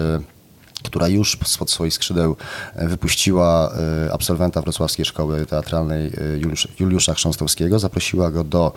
która 0.84 1.08
już 1.08 1.38
spod 1.44 1.70
swoich 1.70 1.94
skrzydeł 1.94 2.36
y, 2.82 2.88
wypuściła 2.88 3.72
y, 4.06 4.12
absolwenta 4.12 4.62
Wrocławskiej 4.62 5.04
Szkoły 5.04 5.46
Teatralnej 5.46 6.06
y, 6.06 6.40
Juliusza, 6.80 7.14
Chrząstowskiego, 7.14 7.78
zaprosiła 7.78 8.30
go 8.30 8.44
do 8.44 8.72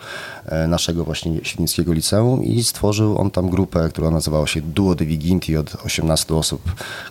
naszego 0.68 1.04
właśnie 1.04 1.44
Świdnickiego 1.44 1.92
Liceum 1.92 2.44
i 2.44 2.64
stworzył 2.64 3.18
on 3.18 3.30
tam 3.30 3.50
grupę, 3.50 3.88
która 3.88 4.10
nazywała 4.10 4.46
się 4.46 4.60
Duo 4.60 4.94
de 4.94 5.04
Viginti 5.04 5.56
od 5.56 5.76
18 5.84 6.34
osób, 6.34 6.62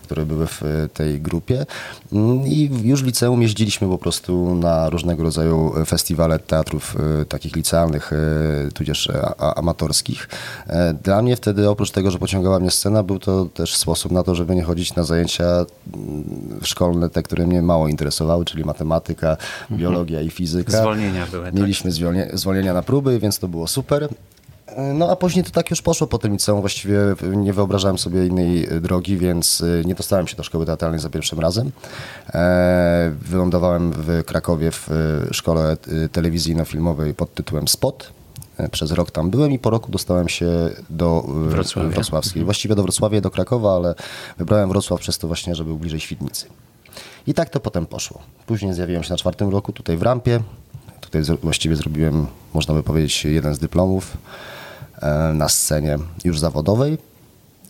które 0.04 0.26
były 0.26 0.48
w 0.48 0.62
tej 0.94 1.22
grupie 1.22 1.66
Mm, 2.14 2.48
i 2.48 2.70
już 2.84 3.04
w 3.04 3.06
liceum 3.06 3.42
jeździliśmy 3.42 3.88
po 3.88 3.98
prostu 3.98 4.56
na 4.56 4.90
różnego 4.90 5.24
rodzaju 5.24 5.74
festiwale 5.86 6.40
teatrów 6.40 6.96
takich 7.30 7.56
licealnych, 7.56 8.12
tudzież 8.74 9.12
amatorskich. 9.38 10.30
E, 10.68 10.94
Dla 10.94 11.22
mnie 11.22 11.36
wtedy 11.36 11.70
oprócz 11.70 11.92
tego, 11.92 12.12
że 12.12 12.20
pociągała 12.20 12.60
mnie 12.60 12.72
scena, 12.72 13.04
był 13.04 13.20
to 13.20 13.46
też 13.46 13.76
sposób 13.76 14.12
na 14.12 14.24
to, 14.24 14.36
żeby 14.36 14.56
nie 14.56 14.64
chodzić 14.64 14.87
na 14.96 15.04
zajęcia 15.04 15.44
mm, 15.46 16.60
szkolne, 16.62 17.10
te, 17.10 17.24
które 17.24 17.48
mnie 17.48 17.62
mało 17.62 17.88
interesowały, 17.88 18.46
czyli 18.46 18.64
matematyka, 18.64 19.38
biologia 19.72 20.22
i 20.22 20.30
fizyka. 20.30 20.72
Zwolnienia 20.72 21.26
były, 21.32 21.46
tak? 21.46 21.54
Mieliśmy 21.54 21.92
zwolnie, 21.92 22.30
zwolnienia 22.34 22.74
na 22.74 22.82
próby, 22.82 23.20
więc 23.20 23.40
to 23.40 23.48
było 23.48 23.68
super. 23.68 24.10
No 24.94 25.12
a 25.12 25.16
później 25.16 25.46
to 25.46 25.52
tak 25.52 25.70
już 25.70 25.82
poszło 25.82 26.08
po 26.08 26.18
tym 26.18 26.34
liceum. 26.34 26.60
Właściwie 26.60 27.00
nie 27.36 27.54
wyobrażałem 27.54 27.98
sobie 27.98 28.26
innej 28.26 28.74
y, 28.74 28.82
drogi, 28.82 29.18
więc 29.18 29.62
y, 29.62 29.84
nie 29.86 29.96
dostałem 29.96 30.28
się 30.28 30.36
do 30.36 30.44
szkoły 30.44 30.66
teatralnej 30.66 31.00
za 31.00 31.10
pierwszym 31.10 31.40
razem. 31.40 31.72
E, 32.34 33.12
Wylądowałem 33.22 33.92
w 33.92 34.24
Krakowie 34.26 34.72
w 34.72 34.90
szkole 35.32 35.78
telewizyjno-filmowej 36.12 37.14
pod 37.14 37.34
tytułem 37.34 37.68
Spot. 37.68 38.17
E, 38.58 38.70
Przez 38.70 38.92
rok 38.92 39.12
tam 39.12 39.30
byłem 39.30 39.52
i 39.52 39.60
po 39.60 39.70
roku 39.70 39.92
dostałem 39.92 40.30
się 40.30 40.70
do 40.90 41.26
y, 41.48 41.50
Wrocławia. 41.50 41.90
wrocławskiej. 41.90 42.44
Właściwie 42.44 42.76
do 42.76 42.84
Wrocławia 42.84 43.22
do 43.22 43.32
Krakowa, 43.32 43.76
ale 43.76 43.96
wybrałem 44.38 44.70
Wrocław 44.70 45.00
przez 45.00 45.18
to 45.18 45.28
właśnie, 45.28 45.56
że 45.56 45.64
był 45.64 45.78
bliżej 45.78 46.00
Świdnicy. 46.00 46.46
I 47.28 47.34
tak 47.34 47.50
to 47.50 47.60
potem 47.60 47.86
poszło. 47.86 48.20
Później 48.46 48.74
zjawiłem 48.74 49.04
się 49.04 49.14
na 49.14 49.18
czwartym 49.18 49.50
roku 49.50 49.72
tutaj 49.74 49.98
w 49.98 50.02
Rampie. 50.02 50.40
Tutaj 51.02 51.22
właściwie 51.44 51.76
zrobiłem, 51.76 52.28
można 52.54 52.74
by 52.74 52.84
powiedzieć, 52.84 53.26
jeden 53.26 53.56
z 53.56 53.60
dyplomów 53.60 54.18
e, 55.02 55.34
na 55.34 55.50
scenie 55.50 55.98
już 56.24 56.40
zawodowej. 56.40 56.98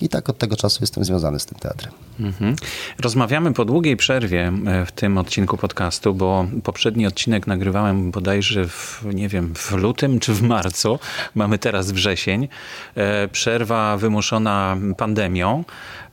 I 0.01 0.10
tak 0.10 0.30
od 0.30 0.38
tego 0.38 0.56
czasu 0.56 0.77
jestem 0.82 1.04
związany 1.04 1.39
z 1.39 1.46
tym 1.46 1.60
teatrem. 1.60 1.94
Mhm. 2.20 2.56
Rozmawiamy 3.00 3.54
po 3.54 3.66
długiej 3.66 3.98
przerwie 3.98 4.51
e, 4.68 4.86
w 4.86 4.92
tym 4.92 5.18
odcinku 5.18 5.58
podcastu, 5.58 6.13
bo 6.13 6.46
poprzedni 6.63 7.08
odcinek 7.08 7.48
nagrywałem 7.48 8.12
bodajże 8.12 8.68
w, 8.68 9.06
nie 9.13 9.30
wiem, 9.30 9.56
w 9.56 9.72
lutym 9.72 10.20
czy 10.20 10.34
w 10.34 10.42
marcu. 10.42 11.00
Mamy 11.36 11.58
teraz 11.58 11.92
wrzesień. 11.92 12.48
E, 12.96 13.27
przerwa 13.27 13.98
wymuszona 13.98 14.77
pandemią. 14.98 15.63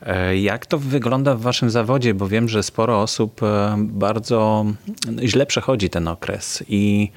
E, 0.01 0.37
jak 0.37 0.65
to 0.65 0.77
wygląda 0.77 1.35
w 1.35 1.41
waszym 1.41 1.69
zawodzie? 1.69 2.13
Bo 2.13 2.27
wiem, 2.27 2.49
że 2.49 2.63
sporo 2.63 3.01
osób 3.01 3.41
bardzo 3.77 4.65
źle 5.23 5.45
przechodzi 5.45 5.89
ten 5.89 6.07
okres 6.07 6.63
i 6.67 7.11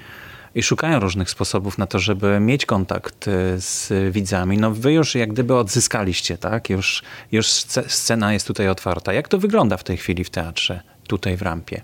i 0.54 0.62
szukają 0.62 1.00
różnych 1.00 1.30
sposobów 1.30 1.78
na 1.78 1.86
to, 1.86 1.98
żeby 1.98 2.40
mieć 2.40 2.66
kontakt 2.66 3.28
e, 3.28 3.60
z 3.60 3.92
widzami. 4.12 4.58
No 4.58 4.70
wy 4.70 4.92
już 4.92 5.14
jak 5.14 5.32
gdyby 5.32 5.54
odzyskaliście, 5.56 6.38
tak? 6.38 6.70
Już, 6.70 7.02
już 7.32 7.46
scena 7.86 8.32
jest 8.32 8.46
tutaj 8.46 8.68
otwarta. 8.68 9.12
Jak 9.12 9.28
to 9.28 9.38
wygląda 9.38 9.76
w 9.76 9.84
tej 9.84 9.96
chwili 9.96 10.24
w 10.24 10.30
teatrze, 10.30 10.80
tutaj 11.06 11.36
w 11.36 11.42
Rampie? 11.42 11.82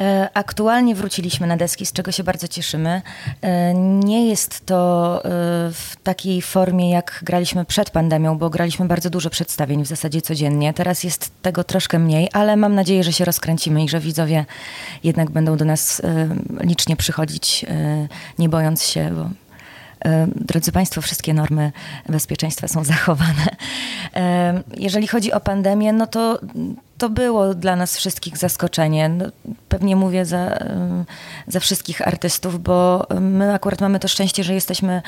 E, 0.00 0.28
aktualnie 0.34 0.94
wróciliśmy 0.94 1.46
na 1.46 1.56
deski, 1.56 1.86
z 1.86 1.92
czego 1.92 2.12
się 2.12 2.24
bardzo 2.24 2.48
cieszymy. 2.48 3.02
E, 3.42 3.74
nie 3.74 4.28
jest 4.28 4.66
to 4.66 5.18
e, 5.18 5.28
w 5.72 5.92
takiej 6.02 6.42
formie, 6.42 6.90
jak 6.90 7.20
graliśmy 7.22 7.64
przed 7.64 7.90
pandemią, 7.90 8.38
bo 8.38 8.50
graliśmy 8.50 8.86
bardzo 8.86 9.10
dużo 9.10 9.30
przedstawień 9.30 9.84
w 9.84 9.86
zasadzie 9.86 10.22
codziennie. 10.22 10.74
Teraz 10.74 11.04
jest 11.04 11.30
tego 11.42 11.64
troszkę 11.64 11.98
mniej, 11.98 12.28
ale 12.32 12.56
mam 12.56 12.74
nadzieję, 12.74 13.04
że 13.04 13.12
się 13.12 13.24
rozkręcimy 13.24 13.84
i 13.84 13.88
że 13.88 14.00
widzowie 14.00 14.44
jednak 15.04 15.30
będą 15.30 15.56
do 15.56 15.64
nas 15.64 16.02
licznie 16.60 16.96
przychodzić, 16.96 17.66
nie 18.38 18.48
bojąc 18.48 18.84
się, 18.84 19.10
bo 19.10 19.28
Drodzy 20.26 20.72
Państwo, 20.72 21.02
wszystkie 21.02 21.34
normy 21.34 21.72
bezpieczeństwa 22.08 22.68
są 22.68 22.84
zachowane. 22.84 23.46
Jeżeli 24.76 25.06
chodzi 25.06 25.32
o 25.32 25.40
pandemię, 25.40 25.92
no 25.92 26.06
to 26.06 26.38
to 26.98 27.08
było 27.10 27.54
dla 27.54 27.76
nas 27.76 27.96
wszystkich 27.96 28.38
zaskoczenie. 28.38 29.08
No, 29.08 29.24
pewnie 29.68 29.96
mówię 29.96 30.24
za, 30.24 30.58
za 31.46 31.60
wszystkich 31.60 32.08
artystów, 32.08 32.62
bo 32.62 33.06
my 33.20 33.54
akurat 33.54 33.80
mamy 33.80 33.98
to 34.00 34.08
szczęście, 34.08 34.44
że 34.44 34.54
jesteśmy 34.54 34.92
e, 34.92 35.02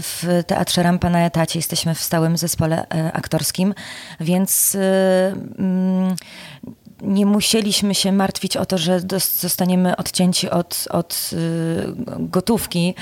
w 0.00 0.42
Teatrze 0.46 0.82
Rampa 0.82 1.10
na 1.10 1.26
etacie, 1.26 1.58
jesteśmy 1.58 1.94
w 1.94 2.00
stałym 2.00 2.36
zespole 2.36 2.86
e, 2.88 3.12
aktorskim, 3.12 3.74
więc 4.20 4.74
e, 4.74 5.32
mm, 5.58 6.16
nie 7.02 7.26
musieliśmy 7.26 7.94
się 7.94 8.12
martwić 8.12 8.56
o 8.56 8.66
to, 8.66 8.78
że 8.78 9.00
zostaniemy 9.40 9.96
odcięci 9.96 10.50
od, 10.50 10.88
od 10.90 11.30
gotówki, 12.18 12.94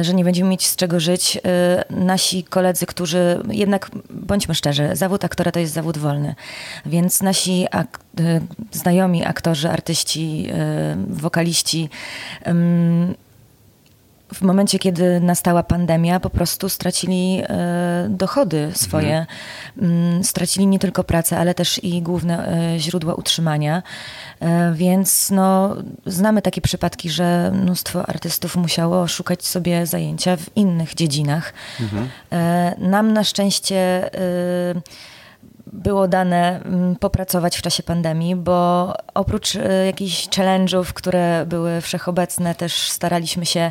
że 0.00 0.14
nie 0.14 0.24
będziemy 0.24 0.50
mieć 0.50 0.66
z 0.66 0.76
czego 0.76 1.00
żyć. 1.00 1.38
Nasi 1.90 2.44
koledzy, 2.44 2.86
którzy 2.86 3.42
jednak, 3.48 3.90
bądźmy 4.30 4.54
szczerzy, 4.54 4.90
zawód 4.92 5.24
aktora 5.24 5.52
to 5.52 5.60
jest 5.60 5.72
zawód 5.72 5.98
wolny, 5.98 6.34
więc 6.86 7.22
nasi 7.22 7.66
ak 7.70 8.00
znajomi 8.72 9.24
aktorzy, 9.24 9.70
artyści, 9.70 10.46
wokaliści 11.08 11.88
w 14.34 14.42
momencie, 14.42 14.78
kiedy 14.78 15.20
nastała 15.20 15.62
pandemia, 15.62 16.20
po 16.20 16.30
prostu 16.30 16.68
stracili 16.68 17.42
e, 17.42 18.06
dochody 18.08 18.70
swoje. 18.74 19.26
Mhm. 19.78 20.24
Stracili 20.24 20.66
nie 20.66 20.78
tylko 20.78 21.04
pracę, 21.04 21.38
ale 21.38 21.54
też 21.54 21.84
i 21.84 22.02
główne 22.02 22.48
e, 22.48 22.78
źródła 22.78 23.14
utrzymania. 23.14 23.82
E, 24.40 24.72
więc 24.74 25.30
no, 25.30 25.76
znamy 26.06 26.42
takie 26.42 26.60
przypadki, 26.60 27.10
że 27.10 27.52
mnóstwo 27.54 28.06
artystów 28.06 28.56
musiało 28.56 29.08
szukać 29.08 29.46
sobie 29.46 29.86
zajęcia 29.86 30.36
w 30.36 30.56
innych 30.56 30.94
dziedzinach. 30.94 31.52
Mhm. 31.80 32.08
Nam 32.78 33.12
na 33.12 33.24
szczęście 33.24 34.10
było 35.72 36.08
dane 36.08 36.62
mm, 36.64 36.96
popracować 36.96 37.58
w 37.58 37.62
czasie 37.62 37.82
pandemii, 37.82 38.36
bo 38.36 38.92
oprócz 39.14 39.56
e, 39.56 39.86
jakichś 39.86 40.28
challenge'ów, 40.28 40.84
które 40.84 41.46
były 41.46 41.80
wszechobecne, 41.80 42.54
też 42.54 42.90
staraliśmy 42.90 43.46
się 43.46 43.70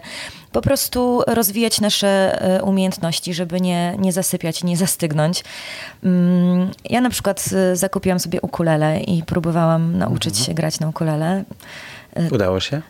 po 0.51 0.62
prostu 0.62 1.22
rozwijać 1.27 1.82
nasze 1.82 2.41
e, 2.41 2.63
umiejętności, 2.63 3.34
żeby 3.34 3.62
nie, 3.62 3.96
nie 4.00 4.13
zasypiać, 4.13 4.63
nie 4.63 4.77
zastygnąć. 4.77 5.44
Mm, 6.03 6.72
ja 6.89 7.01
na 7.01 7.10
przykład 7.10 7.46
e, 7.53 7.75
zakupiłam 7.75 8.20
sobie 8.20 8.41
ukulele 8.41 9.00
i 9.00 9.24
próbowałam 9.24 9.98
nauczyć 9.98 10.34
mhm. 10.34 10.46
się 10.46 10.53
grać 10.53 10.79
na 10.79 10.88
ukulele. 10.89 11.44
Y, 12.18 12.30
Udało 12.32 12.60
się? 12.60 12.82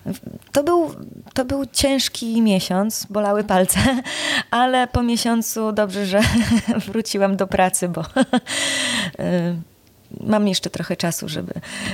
To 0.52 0.64
był, 0.64 0.96
to 1.34 1.46
był 1.46 1.66
ciężki 1.66 2.42
miesiąc, 2.42 3.08
bolały 3.10 3.44
palce, 3.44 3.80
ale 4.52 4.88
po 4.88 5.04
miesiącu 5.04 5.72
dobrze, 5.72 6.06
że 6.06 6.22
wróciłam 6.88 7.38
do 7.38 7.48
pracy, 7.48 7.90
bo 7.90 8.02
y, 8.02 8.06
mam 10.20 10.48
jeszcze 10.48 10.70
trochę 10.70 10.96
czasu, 10.96 11.30
żeby, 11.30 11.54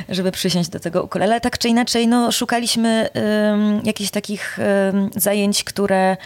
żeby 0.10 0.32
przysiąść 0.32 0.70
do 0.70 0.80
tego 0.80 1.04
ukulele. 1.04 1.42
Tak 1.42 1.58
czy 1.58 1.70
inaczej, 1.70 2.08
no, 2.08 2.32
szukaliśmy 2.32 3.10
um, 3.14 3.82
jakichś 3.84 4.10
takich 4.10 4.60
um, 4.92 5.10
zajęć, 5.16 5.64
które 5.64 6.18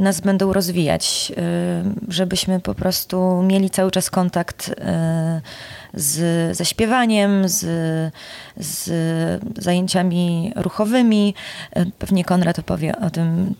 nas 0.00 0.20
będą 0.20 0.52
rozwijać, 0.52 1.32
um, 1.36 1.94
żebyśmy 2.08 2.60
po 2.60 2.74
prostu 2.74 3.42
mieli 3.42 3.70
cały 3.70 3.90
czas 3.90 4.10
kontakt 4.10 4.74
z, 5.98 6.56
ze 6.56 6.64
śpiewaniem, 6.64 7.48
z, 7.48 7.60
z 8.56 8.90
zajęciami 9.58 10.52
ruchowymi. 10.56 11.34
Pewnie 11.98 12.24
Konrad 12.24 12.58
opowie 12.58 12.96
o 12.96 13.10
tym, 13.10 13.54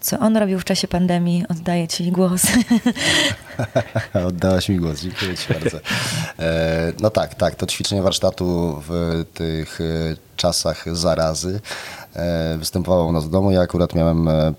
co 0.00 0.18
on 0.18 0.36
robił 0.36 0.58
w 0.58 0.64
czasie 0.64 0.88
pandemii. 0.88 1.44
Oddaję 1.48 1.88
Ci 1.88 2.12
głos. 2.12 2.42
Oddałaś 4.28 4.68
mi 4.68 4.76
głos, 4.76 5.00
dziękuję 5.00 5.36
Ci 5.36 5.52
bardzo. 5.52 5.78
E, 6.38 6.92
no 7.00 7.10
tak, 7.10 7.34
tak, 7.34 7.54
to 7.54 7.66
ćwiczenie 7.66 8.02
warsztatu 8.02 8.82
w 8.88 9.24
tych 9.34 9.80
e, 9.80 9.84
czasach 10.36 10.84
zarazy 10.96 11.60
E, 12.16 12.56
występował 12.58 13.08
u 13.08 13.12
nas 13.12 13.24
w 13.24 13.30
domu. 13.30 13.50
Ja 13.50 13.60
akurat 13.60 13.94
miałem 13.94 14.28
e, 14.28 14.54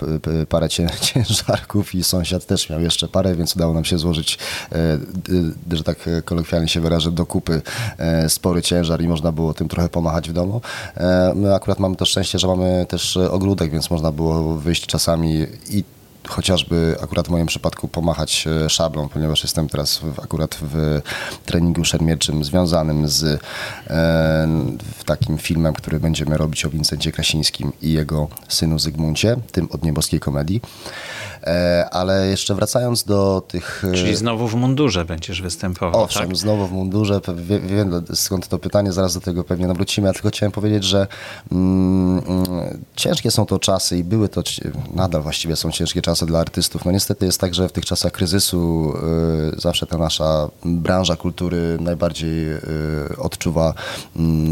parę 0.50 0.70
ciężarków 1.14 1.96
i 1.96 2.04
sąsiad 2.04 2.46
też 2.46 2.70
miał 2.70 2.82
jeszcze 2.82 3.08
parę, 3.08 3.36
więc 3.36 3.56
udało 3.56 3.74
nam 3.74 3.86
się 3.86 3.98
złożyć, 3.98 4.38
e, 4.72 5.76
że 5.76 5.84
tak 5.84 6.10
kolokwialnie 6.26 6.68
się 6.68 6.82
wyrażę, 6.82 7.12
do 7.12 7.26
kupy 7.26 7.62
spory 8.28 8.62
ciężar 8.62 9.02
i 9.02 9.08
można 9.08 9.32
było 9.32 9.54
tym 9.54 9.68
trochę 9.68 9.90
pomachać 9.90 10.30
w 10.30 10.34
domu. 10.34 10.62
My 11.36 11.56
akurat 11.56 11.80
mamy 11.80 11.96
to 11.96 12.06
szczęście, 12.06 12.40
że 12.40 12.48
mamy 12.48 12.86
też 12.90 13.18
ogródek, 13.18 13.72
więc 13.72 13.90
można 13.90 14.12
było 14.12 14.56
wyjść 14.56 14.86
czasami 14.86 15.46
i 15.70 15.84
chociażby 16.30 16.96
akurat 17.02 17.28
w 17.28 17.32
moim 17.32 17.48
przypadku 17.48 17.88
pomachać 17.88 18.48
e, 18.48 18.70
szablą, 18.70 19.10
ponieważ 19.10 19.44
jestem 19.44 19.70
teraz 19.70 20.02
akurat 20.24 20.56
w 20.62 21.02
treningu 21.46 21.86
szermierczym 21.86 22.44
związanym 22.44 23.08
z 23.08 23.42
e, 23.88 24.48
takim 25.06 25.38
filmem, 25.38 25.74
który 25.74 26.00
będziemy 26.00 26.38
robić 26.38 26.66
o 26.66 26.70
Wincencie 26.70 27.12
Krasińskim 27.12 27.72
i 27.82 27.92
jego 27.92 28.28
synu 28.48 28.80
Zygmuncie, 28.80 29.36
tym 29.52 29.68
od 29.72 29.84
nieboskiej 29.84 30.20
komedii. 30.20 30.62
E, 31.44 31.90
ale 31.92 32.28
jeszcze 32.28 32.56
wracając 32.56 33.04
do 33.04 33.44
tych... 33.48 33.84
E, 33.92 33.94
Czyli 33.94 34.16
znowu 34.16 34.48
w 34.48 34.56
mundurze 34.56 35.06
będziesz 35.06 35.42
występował, 35.42 36.04
Owszem, 36.04 36.28
tak? 36.28 36.38
znowu 36.38 36.68
w 36.68 36.72
mundurze. 36.72 37.22
Wiem 37.64 38.04
skąd 38.14 38.48
to 38.48 38.60
pytanie, 38.60 38.92
zaraz 38.92 39.14
do 39.14 39.22
tego 39.22 39.44
pewnie 39.44 39.68
nawrócimy. 39.68 40.08
Ja 40.08 40.14
tylko 40.14 40.30
chciałem 40.30 40.52
powiedzieć, 40.52 40.84
że 40.84 41.08
mm, 41.52 42.24
mm, 42.28 42.84
ciężkie 42.96 43.32
są 43.32 43.46
to 43.46 43.60
czasy 43.60 43.98
i 43.98 44.04
były 44.04 44.30
to, 44.30 44.44
nadal 44.94 45.22
właściwie 45.22 45.56
są 45.56 45.72
ciężkie 45.72 46.02
czasy 46.02 46.13
dla 46.22 46.40
artystów. 46.40 46.86
No 46.86 46.92
niestety 46.92 47.26
jest 47.26 47.40
tak, 47.40 47.54
że 47.54 47.70
w 47.70 47.72
tych 47.72 47.86
czasach 47.86 48.12
kryzysu 48.12 48.94
y, 49.58 49.62
zawsze 49.62 49.88
ta 49.88 49.98
nasza 49.98 50.50
branża 50.66 51.16
kultury 51.16 51.78
najbardziej 51.80 52.52
y, 52.54 52.60
odczuwa 53.18 53.74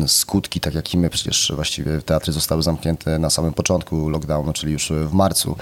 y, 0.03 0.07
skutki, 0.07 0.59
tak 0.59 0.75
jak 0.75 0.93
i 0.93 0.97
my. 0.97 1.09
Przecież 1.09 1.51
właściwie 1.55 2.01
teatry 2.01 2.33
zostały 2.33 2.63
zamknięte 2.63 3.19
na 3.19 3.29
samym 3.29 3.53
początku 3.53 4.09
lockdownu, 4.09 4.53
czyli 4.53 4.73
już 4.73 4.91
w 4.91 5.13
marcu, 5.13 5.55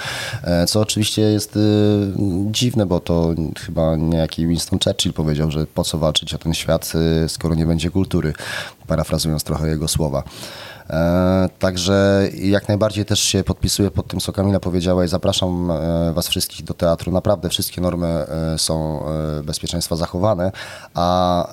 e, 0.44 0.66
co 0.66 0.80
oczywiście 0.80 1.22
jest 1.22 1.56
y, 1.56 1.60
dziwne, 2.52 2.86
bo 2.86 3.00
to 3.00 3.34
chyba 3.58 3.96
niejaki 3.96 4.48
Winston 4.48 4.80
Churchill 4.80 5.14
powiedział, 5.14 5.52
że 5.52 5.68
po 5.68 5.84
co 5.84 5.98
walczyć 5.98 6.34
o 6.34 6.38
ten 6.38 6.54
świat, 6.54 6.94
skoro 7.28 7.56
nie 7.56 7.66
będzie 7.66 7.92
kultury, 7.92 8.34
parafrazując 8.88 9.44
trochę 9.44 9.68
jego 9.70 9.88
słowa. 9.88 10.24
E, 10.90 11.50
także 11.60 12.30
jak 12.42 12.68
najbardziej 12.68 13.06
też 13.06 13.20
się 13.20 13.44
podpisuję 13.44 13.92
pod 13.92 14.08
tym, 14.08 14.20
co 14.20 14.34
Kamila 14.34 14.60
powiedziała 14.60 15.06
i 15.06 15.08
zapraszam 15.08 15.72
e, 15.72 16.14
Was 16.14 16.28
wszystkich 16.28 16.66
do 16.66 16.74
teatru. 16.74 17.12
Naprawdę 17.12 17.50
wszystkie 17.50 17.82
normy 17.82 18.08
e, 18.08 18.58
są 18.58 19.04
bezpieczeństwa 19.44 19.96
zachowane, 19.96 20.52
a 20.94 21.48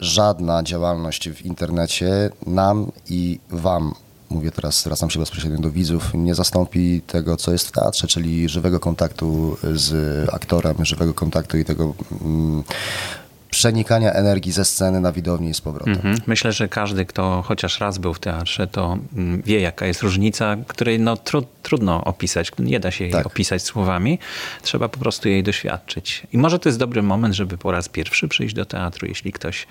żadna 0.00 0.62
działalność 0.62 1.28
w 1.28 1.46
internecie 1.46 2.30
nam 2.46 2.92
i 3.08 3.40
Wam 3.50 3.94
mówię 4.30 4.50
teraz, 4.50 4.80
zwracam 4.80 5.10
się 5.10 5.20
bezpośrednio 5.20 5.58
do 5.58 5.70
widzów, 5.70 6.10
nie 6.14 6.34
zastąpi 6.34 7.02
tego, 7.06 7.36
co 7.36 7.52
jest 7.52 7.68
w 7.68 7.72
teatrze, 7.72 8.06
czyli 8.06 8.48
żywego 8.48 8.80
kontaktu 8.80 9.56
z 9.74 10.28
aktorem, 10.32 10.84
żywego 10.84 11.14
kontaktu 11.14 11.58
i 11.58 11.64
tego 11.64 11.94
mm, 12.22 12.62
przenikania 13.50 14.12
energii 14.12 14.52
ze 14.52 14.64
sceny 14.64 15.00
na 15.00 15.12
widowni 15.12 15.50
i 15.50 15.54
z 15.54 15.60
powrotem. 15.60 15.94
Mhm. 15.94 16.16
Myślę, 16.26 16.52
że 16.52 16.68
każdy, 16.68 17.04
kto 17.04 17.42
chociaż 17.46 17.80
raz 17.80 17.98
był 17.98 18.14
w 18.14 18.18
teatrze, 18.18 18.66
to 18.66 18.98
mm, 19.16 19.42
wie, 19.42 19.60
jaka 19.60 19.86
jest 19.86 20.02
różnica, 20.02 20.56
której 20.66 21.00
no, 21.00 21.16
tru, 21.16 21.42
trudno 21.62 22.04
opisać. 22.04 22.50
Nie 22.58 22.80
da 22.80 22.90
się 22.90 23.04
jej 23.04 23.12
tak. 23.12 23.26
opisać 23.26 23.62
słowami. 23.62 24.18
Trzeba 24.62 24.88
po 24.88 24.98
prostu 24.98 25.28
jej 25.28 25.42
doświadczyć. 25.42 26.22
I 26.32 26.38
może 26.38 26.58
to 26.58 26.68
jest 26.68 26.78
dobry 26.78 27.02
moment, 27.02 27.34
żeby 27.34 27.58
po 27.58 27.72
raz 27.72 27.88
pierwszy 27.88 28.28
przyjść 28.28 28.54
do 28.54 28.64
teatru, 28.64 29.08
jeśli 29.08 29.32
ktoś 29.32 29.66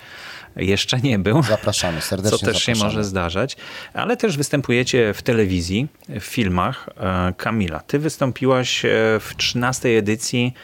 jeszcze 0.56 1.00
nie 1.00 1.18
był. 1.18 1.42
Zapraszamy 1.42 2.00
serdecznie. 2.00 2.38
Co 2.38 2.46
też 2.46 2.54
zapraszamy. 2.54 2.78
się 2.78 2.84
może 2.84 3.04
zdarzać. 3.04 3.56
Ale 3.94 4.16
też 4.16 4.36
występujecie 4.36 5.14
w 5.14 5.22
telewizji, 5.22 5.88
w 6.08 6.24
filmach. 6.24 6.88
E, 7.00 7.32
Kamila, 7.36 7.80
ty 7.80 7.98
wystąpiłaś 7.98 8.84
e, 8.84 8.88
w 9.20 9.34
13 9.36 9.88
edycji 9.98 10.54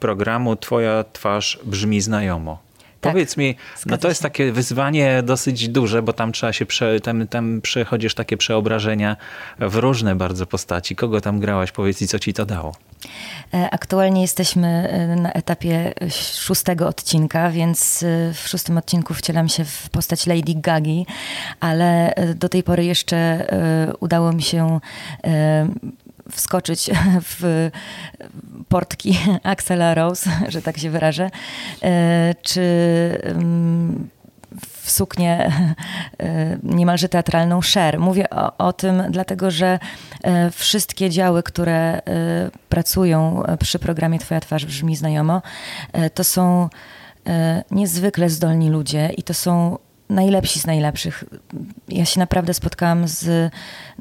programu 0.00 0.56
Twoja 0.56 1.04
twarz 1.12 1.58
brzmi 1.64 2.00
znajomo. 2.00 2.58
Tak, 3.04 3.12
Powiedz 3.12 3.36
mi, 3.36 3.56
no 3.86 3.98
to 3.98 4.08
jest 4.08 4.22
takie 4.22 4.52
wyzwanie 4.52 5.22
dosyć 5.22 5.68
duże, 5.68 6.02
bo 6.02 6.12
tam 6.12 6.32
trzeba 6.32 6.52
się, 6.52 6.66
prze, 6.66 7.00
tam, 7.00 7.28
tam 7.28 7.60
przechodzisz 7.60 8.14
takie 8.14 8.36
przeobrażenia 8.36 9.16
w 9.58 9.76
różne 9.76 10.14
bardzo 10.14 10.46
postaci. 10.46 10.96
Kogo 10.96 11.20
tam 11.20 11.40
grałaś? 11.40 11.72
Powiedz 11.72 12.02
i 12.02 12.08
co 12.08 12.18
ci 12.18 12.34
to 12.34 12.46
dało? 12.46 12.74
E, 13.54 13.70
aktualnie 13.70 14.22
jesteśmy 14.22 14.68
e, 14.68 15.16
na 15.16 15.32
etapie 15.32 15.94
szóstego 16.34 16.88
odcinka, 16.88 17.50
więc 17.50 18.02
e, 18.02 18.32
w 18.34 18.48
szóstym 18.48 18.78
odcinku 18.78 19.14
wcielam 19.14 19.48
się 19.48 19.64
w 19.64 19.90
postać 19.90 20.26
Lady 20.26 20.54
Gagi, 20.54 21.06
ale 21.60 22.14
do 22.34 22.48
tej 22.48 22.62
pory 22.62 22.84
jeszcze 22.84 23.46
udało 24.00 24.32
mi 24.32 24.42
się 24.42 24.80
wskoczyć 26.30 26.90
w 27.30 27.70
portki 28.68 29.18
Axela 29.42 29.94
Rose, 29.94 30.30
że 30.48 30.62
tak 30.62 30.78
się 30.78 30.90
wyrażę, 30.90 31.30
e, 31.82 32.34
czy 32.42 32.62
w 34.82 34.90
suknię 34.90 35.52
e, 36.18 36.58
niemalże 36.62 37.08
teatralną 37.08 37.60
Cher. 37.74 38.00
Mówię 38.00 38.30
o, 38.30 38.56
o, 38.56 38.72
tym 38.72 39.02
dlatego, 39.10 39.50
że 39.50 39.78
e, 40.22 40.50
wszystkie 40.50 41.10
działy, 41.10 41.42
które 41.42 42.00
pracują 42.68 43.42
przy 43.60 43.78
programie 43.78 44.18
Twoja 44.18 44.40
twarz 44.40 44.66
brzmi 44.66 44.96
znajomo, 44.96 45.42
to 46.14 46.24
są 46.24 46.68
niezwykle 47.70 48.30
zdolni 48.30 48.70
ludzie 48.70 49.10
i 49.16 49.22
to 49.22 49.34
są 49.34 49.78
najlepsi 50.10 50.60
z 50.60 50.66
najlepszych. 50.66 51.24
Ja 51.88 52.04
się 52.04 52.20
naprawdę 52.20 52.54
spotkałam 52.54 53.08
z 53.08 53.52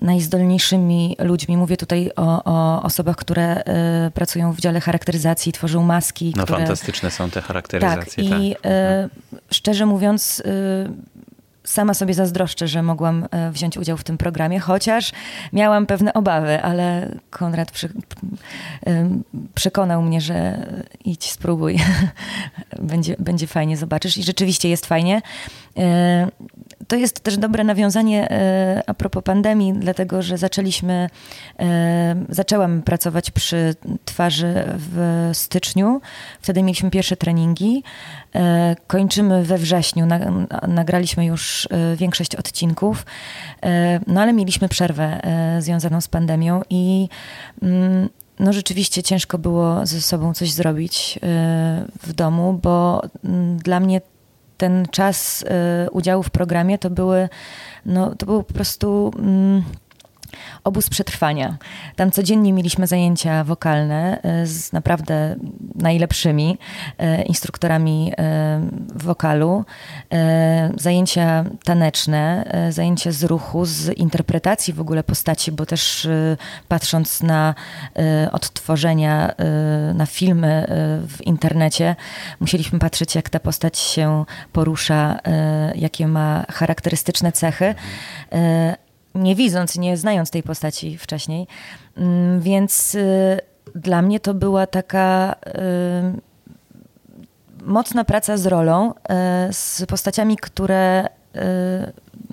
najzdolniejszymi 0.01 1.17
ludźmi. 1.19 1.57
Mówię 1.57 1.77
tutaj 1.77 2.11
o, 2.15 2.43
o 2.43 2.83
osobach, 2.83 3.15
które 3.15 3.63
y, 4.07 4.11
pracują 4.11 4.53
w 4.53 4.59
dziale 4.59 4.81
charakteryzacji, 4.81 5.51
tworzą 5.51 5.83
maski. 5.83 6.33
No 6.37 6.43
które... 6.43 6.59
fantastyczne 6.59 7.11
są 7.11 7.29
te 7.29 7.41
charakteryzacje. 7.41 8.29
Tak, 8.29 8.41
i 8.41 8.55
tak. 8.55 8.71
Y, 8.71 9.09
szczerze 9.51 9.85
mówiąc... 9.85 10.39
Y, 10.45 11.23
sama 11.63 11.93
sobie 11.93 12.13
zazdroszczę, 12.13 12.67
że 12.67 12.83
mogłam 12.83 13.27
e, 13.31 13.51
wziąć 13.51 13.77
udział 13.77 13.97
w 13.97 14.03
tym 14.03 14.17
programie, 14.17 14.59
chociaż 14.59 15.11
miałam 15.53 15.85
pewne 15.85 16.13
obawy, 16.13 16.61
ale 16.61 17.15
Konrad 17.29 17.71
przy, 17.71 17.89
przekonał 19.55 20.01
mnie, 20.01 20.21
że 20.21 20.67
idź, 21.05 21.31
spróbuj. 21.31 21.79
będzie, 22.79 23.15
będzie 23.19 23.47
fajnie, 23.47 23.77
zobaczysz. 23.77 24.17
I 24.17 24.23
rzeczywiście 24.23 24.69
jest 24.69 24.85
fajnie. 24.85 25.21
E, 25.77 26.27
to 26.87 26.95
jest 26.95 27.19
też 27.19 27.37
dobre 27.37 27.63
nawiązanie 27.63 28.31
e, 28.31 28.83
a 28.87 28.93
propos 28.93 29.23
pandemii, 29.23 29.73
dlatego 29.73 30.21
że 30.21 30.37
zaczęliśmy, 30.37 31.09
zaczęłam 32.29 32.81
pracować 32.81 33.31
przy 33.31 33.75
twarzy 34.05 34.63
w 34.67 35.29
styczniu. 35.33 36.01
Wtedy 36.41 36.63
mieliśmy 36.63 36.91
pierwsze 36.91 37.17
treningi. 37.17 37.83
Kończymy 38.87 39.43
we 39.43 39.57
wrześniu. 39.57 40.07
Nagraliśmy 40.67 41.25
już 41.25 41.67
E, 41.71 41.95
większość 41.95 42.35
odcinków, 42.35 43.05
e, 43.63 43.99
no 44.07 44.21
ale 44.21 44.33
mieliśmy 44.33 44.69
przerwę 44.69 45.23
e, 45.23 45.61
związaną 45.61 46.01
z 46.01 46.07
pandemią 46.07 46.61
i 46.69 47.09
mm, 47.61 48.09
no 48.39 48.53
rzeczywiście 48.53 49.03
ciężko 49.03 49.37
było 49.37 49.85
ze 49.85 50.01
sobą 50.01 50.33
coś 50.33 50.51
zrobić 50.51 51.19
w 52.03 52.13
domu, 52.13 52.59
bo 52.63 53.01
mm, 53.23 53.57
dla 53.57 53.79
mnie 53.79 54.01
ten 54.57 54.85
czas 54.91 55.45
udziału 55.91 56.23
w 56.23 56.29
programie 56.29 56.77
to 56.77 56.89
były, 56.89 57.29
no 57.85 58.15
to 58.15 58.25
był 58.25 58.43
po 58.43 58.53
prostu 58.53 59.11
mm, 59.19 59.63
obóz 60.63 60.89
przetrwania. 60.89 61.57
Tam 61.95 62.11
codziennie 62.11 62.53
mieliśmy 62.53 62.87
zajęcia 62.87 63.43
wokalne 63.43 64.21
e, 64.23 64.45
z 64.45 64.73
naprawdę 64.73 65.35
najlepszymi 65.75 66.57
e, 66.97 67.21
instruktorami 67.21 68.13
e, 68.17 68.61
wokalu, 68.95 69.65
zajęcia 70.77 71.45
taneczne, 71.63 72.51
zajęcia 72.69 73.11
z 73.11 73.23
ruchu, 73.23 73.65
z 73.65 73.89
interpretacji 73.97 74.73
w 74.73 74.81
ogóle 74.81 75.03
postaci, 75.03 75.51
bo 75.51 75.65
też 75.65 76.07
patrząc 76.67 77.23
na 77.23 77.55
odtworzenia, 78.31 79.31
na 79.93 80.05
filmy 80.05 80.65
w 81.07 81.21
internecie, 81.25 81.95
musieliśmy 82.39 82.79
patrzeć, 82.79 83.15
jak 83.15 83.29
ta 83.29 83.39
postać 83.39 83.77
się 83.77 84.25
porusza, 84.53 85.19
jakie 85.75 86.07
ma 86.07 86.45
charakterystyczne 86.49 87.31
cechy 87.31 87.75
nie 89.15 89.35
widząc, 89.35 89.77
nie 89.77 89.97
znając 89.97 90.31
tej 90.31 90.43
postaci 90.43 90.97
wcześniej. 90.97 91.47
Mm, 91.97 92.41
więc 92.41 92.95
y, 92.95 93.39
dla 93.75 94.01
mnie 94.01 94.19
to 94.19 94.33
była 94.33 94.67
taka 94.67 95.35
y, 95.47 96.21
mocna 97.65 98.03
praca 98.03 98.37
z 98.37 98.45
rolą, 98.45 98.91
y, 98.91 98.93
z 99.53 99.85
postaciami, 99.87 100.37
które 100.37 101.07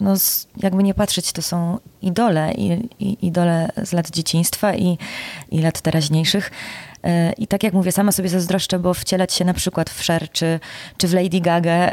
no, 0.01 0.15
jakby 0.57 0.83
nie 0.83 0.95
patrzeć, 0.95 1.33
to 1.33 1.43
są 1.43 1.79
idole, 2.03 2.53
i, 2.53 2.89
i, 2.99 3.27
idole 3.27 3.69
z 3.85 3.93
lat 3.93 4.11
dzieciństwa 4.11 4.75
i, 4.75 4.99
i 5.51 5.63
lat 5.63 5.81
teraźniejszych. 5.81 6.51
I 7.39 7.47
tak 7.47 7.63
jak 7.63 7.73
mówię, 7.73 7.93
sama 7.93 8.13
sobie 8.13 8.29
zazdroszczę, 8.29 8.79
bo 8.79 8.95
wcielać 8.95 9.33
się 9.33 9.45
na 9.45 9.55
przykład 9.55 9.91
w 9.91 10.07
Cher 10.07 10.31
czy, 10.33 10.61
czy 10.97 11.09
w 11.09 11.15
Lady 11.15 11.41
Gaga 11.41 11.93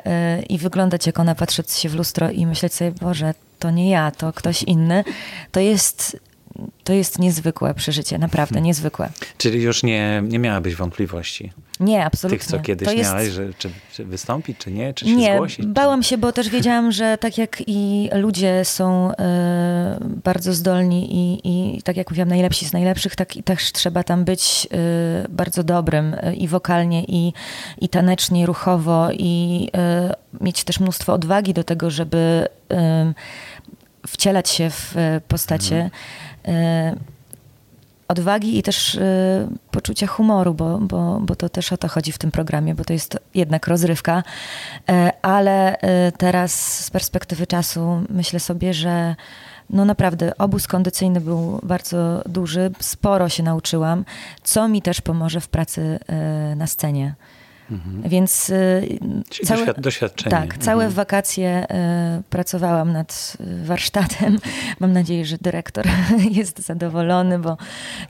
i 0.50 0.58
wyglądać 0.58 1.08
jak 1.08 1.20
ona, 1.20 1.36
patrzeć 1.36 1.72
się 1.72 1.90
w 1.90 1.96
lustro 1.96 2.30
i 2.30 2.46
myśleć 2.46 2.74
sobie, 2.74 2.92
Boże, 2.92 3.34
to 3.60 3.72
nie 3.72 3.90
ja, 3.90 4.12
to 4.12 4.34
ktoś 4.34 4.64
inny, 4.64 5.04
to 5.52 5.60
jest, 5.60 6.18
to 6.84 6.94
jest 6.94 7.20
niezwykłe 7.20 7.74
przeżycie, 7.74 8.18
naprawdę 8.18 8.54
hmm. 8.54 8.66
niezwykłe. 8.66 9.10
Czyli 9.38 9.62
już 9.62 9.84
nie, 9.84 10.24
nie 10.28 10.40
miałabyś 10.40 10.76
wątpliwości? 10.76 11.52
Nie, 11.80 12.06
absolutnie. 12.06 12.40
Tych, 12.40 12.48
co 12.48 12.60
kiedyś 12.60 12.94
jest... 12.94 13.12
miałaś, 13.12 13.28
że, 13.28 13.54
czy, 13.54 13.70
czy, 13.94 14.06
wystąpić, 14.06 14.58
czy 14.58 14.72
nie, 14.72 14.94
czy 14.94 15.06
się 15.06 15.16
nie, 15.16 15.34
zgłosić? 15.34 15.60
Nie, 15.60 15.66
bałam 15.66 16.04
się, 16.04 16.18
bo 16.18 16.32
też 16.32 16.50
wiedziałam, 16.50 16.92
że 16.92 17.18
tak 17.18 17.38
jak 17.38 17.64
i 17.68 18.10
ludzie 18.14 18.66
są 18.66 19.12
y, 19.12 19.16
bardzo 20.24 20.54
zdolni 20.54 21.16
i, 21.16 21.40
i 21.78 21.82
tak 21.82 21.98
jak 21.98 22.10
mówiłam, 22.10 22.30
najlepsi 22.30 22.66
z 22.66 22.74
najlepszych, 22.74 23.16
tak 23.16 23.38
i 23.38 23.44
też 23.44 23.72
trzeba 23.72 24.04
tam 24.04 24.26
być 24.26 24.68
y, 25.26 25.30
bardzo 25.30 25.64
dobrym 25.64 26.14
y, 26.14 26.36
i 26.36 26.48
wokalnie, 26.48 27.04
i, 27.04 27.34
i 27.82 27.90
tanecznie, 27.90 28.42
i 28.42 28.46
ruchowo, 28.46 29.12
i 29.12 29.70
mieć 30.42 30.64
też 30.64 30.80
mnóstwo 30.80 31.14
odwagi 31.14 31.54
do 31.54 31.64
tego, 31.64 31.90
żeby 31.90 32.48
wcielać 34.08 34.50
się 34.50 34.70
w 34.70 34.96
postacie. 35.28 35.90
Mhm 36.48 37.18
odwagi 38.08 38.58
i 38.58 38.64
też 38.64 38.96
y, 38.96 39.48
poczucia 39.72 40.08
humoru, 40.08 40.54
bo, 40.54 40.78
bo, 40.80 41.20
bo 41.22 41.36
to 41.36 41.50
też 41.50 41.74
o 41.74 41.78
to 41.78 41.88
chodzi 41.88 42.12
w 42.12 42.18
tym 42.18 42.32
programie, 42.32 42.76
bo 42.76 42.84
to 42.84 42.94
jest 42.94 43.20
jednak 43.34 43.68
rozrywka. 43.68 44.24
Y, 44.90 44.94
ale 45.22 45.78
teraz 46.18 46.86
z 46.86 46.90
perspektywy 46.90 47.48
czasu 47.48 48.02
myślę 48.10 48.40
sobie, 48.40 48.74
że 48.74 49.16
no 49.70 49.86
naprawdę 49.86 50.38
obóz 50.38 50.68
kondycyjny 50.68 51.22
był 51.22 51.60
bardzo 51.64 52.22
duży, 52.26 52.72
sporo 52.80 53.30
się 53.30 53.44
nauczyłam, 53.44 54.06
co 54.44 54.68
mi 54.68 54.82
też 54.82 55.02
pomoże 55.02 55.42
w 55.42 55.48
pracy 55.48 56.00
na 56.56 56.68
scenie. 56.68 57.16
Mhm. 57.72 58.10
Więc 58.10 58.50
y, 58.50 59.00
całe, 59.46 59.74
doświadczenie. 59.74 60.32
Tak, 60.32 60.58
całe 60.58 60.84
mhm. 60.84 60.94
wakacje 60.94 61.68
y, 62.20 62.24
pracowałam 62.30 62.94
nad 62.94 63.38
y, 63.40 63.66
warsztatem. 63.66 64.40
Mam 64.80 64.94
nadzieję, 64.94 65.26
że 65.26 65.38
dyrektor 65.42 65.86
jest 66.40 66.66
zadowolony, 66.66 67.40
bo 67.40 67.58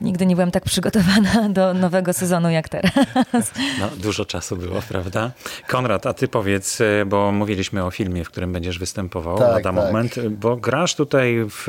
nigdy 0.00 0.26
nie 0.26 0.34
byłam 0.34 0.50
tak 0.50 0.64
przygotowana 0.64 1.48
do 1.48 1.74
nowego 1.74 2.12
sezonu 2.12 2.50
jak 2.50 2.68
teraz. 2.68 3.52
No, 3.80 3.88
dużo 3.96 4.24
czasu 4.24 4.56
było, 4.56 4.82
prawda? 4.88 5.30
Konrad, 5.68 6.06
a 6.06 6.14
ty 6.14 6.28
powiedz, 6.28 6.78
bo 7.06 7.32
mówiliśmy 7.32 7.84
o 7.84 7.90
filmie, 7.90 8.24
w 8.24 8.28
którym 8.28 8.52
będziesz 8.52 8.78
występował 8.78 9.38
tak, 9.38 9.48
na 9.48 9.60
tak. 9.60 9.74
moment, 9.74 10.28
bo 10.28 10.56
grasz 10.56 10.94
tutaj 10.94 11.44
w, 11.50 11.64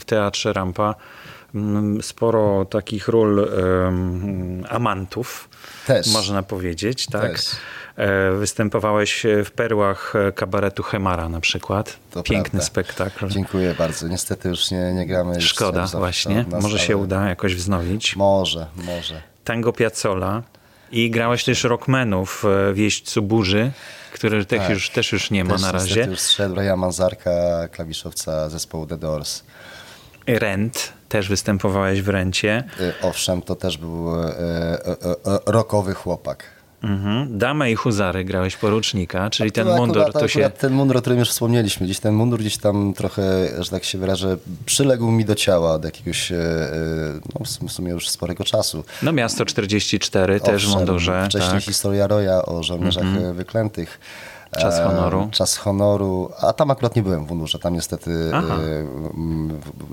w 0.00 0.04
Teatrze 0.04 0.52
Rampa 0.52 0.94
sporo 2.02 2.64
takich 2.64 3.08
ról 3.08 3.48
amantów 4.68 5.48
też. 5.86 6.06
można 6.06 6.42
powiedzieć, 6.42 7.06
tak? 7.06 7.32
Też. 7.32 7.46
E, 7.96 8.32
występowałeś 8.32 9.26
w 9.44 9.50
perłach 9.50 10.14
kabaretu 10.34 10.82
Hemara 10.82 11.28
na 11.28 11.40
przykład. 11.40 11.96
To 12.10 12.22
Piękny 12.22 12.50
prawda. 12.50 12.66
spektakl. 12.66 13.28
Dziękuję 13.28 13.74
bardzo. 13.78 14.08
Niestety 14.08 14.48
już 14.48 14.70
nie, 14.70 14.92
nie 14.92 15.06
gramy. 15.06 15.40
Szkoda 15.40 15.86
właśnie. 15.86 16.44
Może 16.60 16.78
się 16.78 16.96
uda 16.96 17.28
jakoś 17.28 17.54
wznowić. 17.54 18.16
Może, 18.16 18.66
może. 18.76 19.22
Tango 19.44 19.72
Piazzola. 19.72 20.42
I 20.92 21.10
grałeś 21.10 21.44
też 21.44 21.64
rockmenów 21.64 22.44
w 22.74 22.78
Jeźdźcu 22.78 23.22
Burzy, 23.22 23.70
który 24.12 24.44
tak, 24.44 24.70
już, 24.70 24.90
też 24.90 25.12
już 25.12 25.30
nie 25.30 25.44
ma 25.44 25.52
też 25.52 25.62
na 25.62 25.72
razie. 25.72 26.04
już 26.04 26.20
zszedł 26.20 26.54
Raya 26.54 26.76
Manzarka, 26.76 27.68
klawiszowca 27.72 28.48
zespołu 28.48 28.86
The 28.86 28.96
Doors. 28.96 29.42
Rent, 30.26 30.92
też 31.10 31.28
występowałeś 31.28 32.02
w 32.02 32.08
Rencie. 32.08 32.64
Y, 32.80 32.92
owszem, 33.02 33.42
to 33.42 33.56
też 33.56 33.78
był 33.78 34.24
e, 34.24 34.28
e, 34.28 34.86
e, 34.86 35.38
rockowy 35.46 35.94
chłopak. 35.94 36.44
Mhm. 36.82 37.38
Damę 37.38 37.70
i 37.70 37.74
huzary 37.74 38.24
grałeś 38.24 38.56
porucznika, 38.56 39.30
czyli 39.30 39.52
ten 39.52 39.68
mundur 39.68 40.02
akurat, 40.02 40.22
to 40.22 40.28
się... 40.28 40.50
Ten 40.50 40.72
mundur, 40.72 40.96
o 40.96 41.00
którym 41.00 41.18
już 41.18 41.30
wspomnieliśmy, 41.30 41.86
gdzieś 41.86 42.00
ten 42.00 42.14
mundur 42.14 42.40
gdzieś 42.40 42.56
tam 42.56 42.94
trochę, 42.94 43.22
że 43.58 43.70
tak 43.70 43.84
się 43.84 43.98
wyrażę, 43.98 44.36
przyległ 44.66 45.10
mi 45.10 45.24
do 45.24 45.34
ciała 45.34 45.72
od 45.72 45.84
jakiegoś, 45.84 46.32
no 47.34 47.68
w 47.68 47.72
sumie 47.72 47.90
już 47.90 48.08
sporego 48.08 48.44
czasu. 48.44 48.84
No 49.02 49.12
miasto 49.12 49.44
44 49.44 50.34
Owszem, 50.34 50.54
też 50.54 50.66
w 50.66 50.70
mundurze. 50.70 51.24
Wcześniej 51.28 51.52
tak. 51.52 51.62
historia 51.62 52.06
Roya 52.06 52.42
o 52.46 52.62
żołnierzach 52.62 53.04
mhm. 53.04 53.34
wyklętych. 53.34 54.00
Czas 54.58 54.80
honoru. 54.80 55.28
Czas 55.30 55.56
honoru, 55.56 56.30
a 56.40 56.52
tam 56.52 56.70
akurat 56.70 56.96
nie 56.96 57.02
byłem 57.02 57.26
w 57.26 57.28
mundurze, 57.28 57.58
tam 57.58 57.74
niestety 57.74 58.30
Aha. 58.34 58.58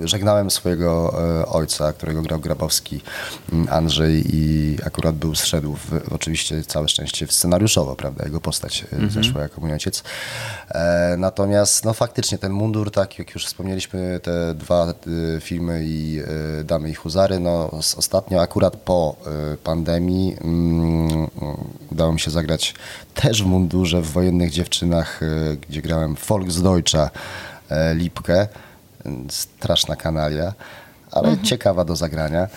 żegnałem 0.00 0.50
swojego 0.50 1.14
e, 1.40 1.46
ojca, 1.46 1.92
którego 1.92 2.22
grał 2.22 2.40
Grabowski, 2.40 3.00
Andrzej 3.70 4.24
i 4.36 4.76
akurat 4.86 5.14
był 5.14 5.34
zszedł 5.34 5.74
w, 5.74 6.12
oczywiście 6.12 6.64
całe 6.64 6.88
szczęście 6.88 7.26
scenariuszowo, 7.26 7.96
prawda, 7.96 8.24
jego 8.24 8.40
postać 8.40 8.84
e, 8.92 8.92
mhm. 8.92 9.10
zeszła 9.10 9.42
jako 9.42 9.60
mój 9.60 9.72
ojciec. 9.72 10.02
E, 10.68 11.14
natomiast 11.18 11.84
no 11.84 11.92
faktycznie 11.92 12.38
ten 12.38 12.52
mundur, 12.52 12.90
tak 12.90 13.18
jak 13.18 13.34
już 13.34 13.46
wspomnieliśmy, 13.46 14.20
te 14.22 14.54
dwa 14.54 14.94
filmy 15.40 15.82
i 15.84 16.22
Damy 16.64 16.90
i 16.90 16.94
Huzary, 16.94 17.40
no 17.40 17.70
ostatnio 17.96 18.40
akurat 18.40 18.76
po 18.76 19.16
pandemii 19.64 20.36
um, 20.44 21.28
udało 21.90 22.12
mi 22.12 22.20
się 22.20 22.30
zagrać 22.30 22.74
też 23.14 23.42
w 23.42 23.46
mundurze 23.46 24.02
w 24.02 24.12
wojennych 24.12 24.47
dziewczynach, 24.50 25.20
e, 25.22 25.56
gdzie 25.56 25.82
grałem 25.82 26.16
Volksdeutscha 26.28 27.10
e, 27.70 27.94
Lipkę. 27.94 28.48
Straszna 29.28 29.96
kanalia 29.96 30.54
ale 31.10 31.28
mhm. 31.28 31.46
ciekawa 31.46 31.84
do 31.84 31.96
zagrania. 31.96 32.48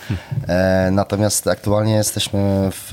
E, 0.47 0.89
natomiast 0.91 1.47
aktualnie 1.47 1.93
jesteśmy 1.93 2.69
w 2.71 2.91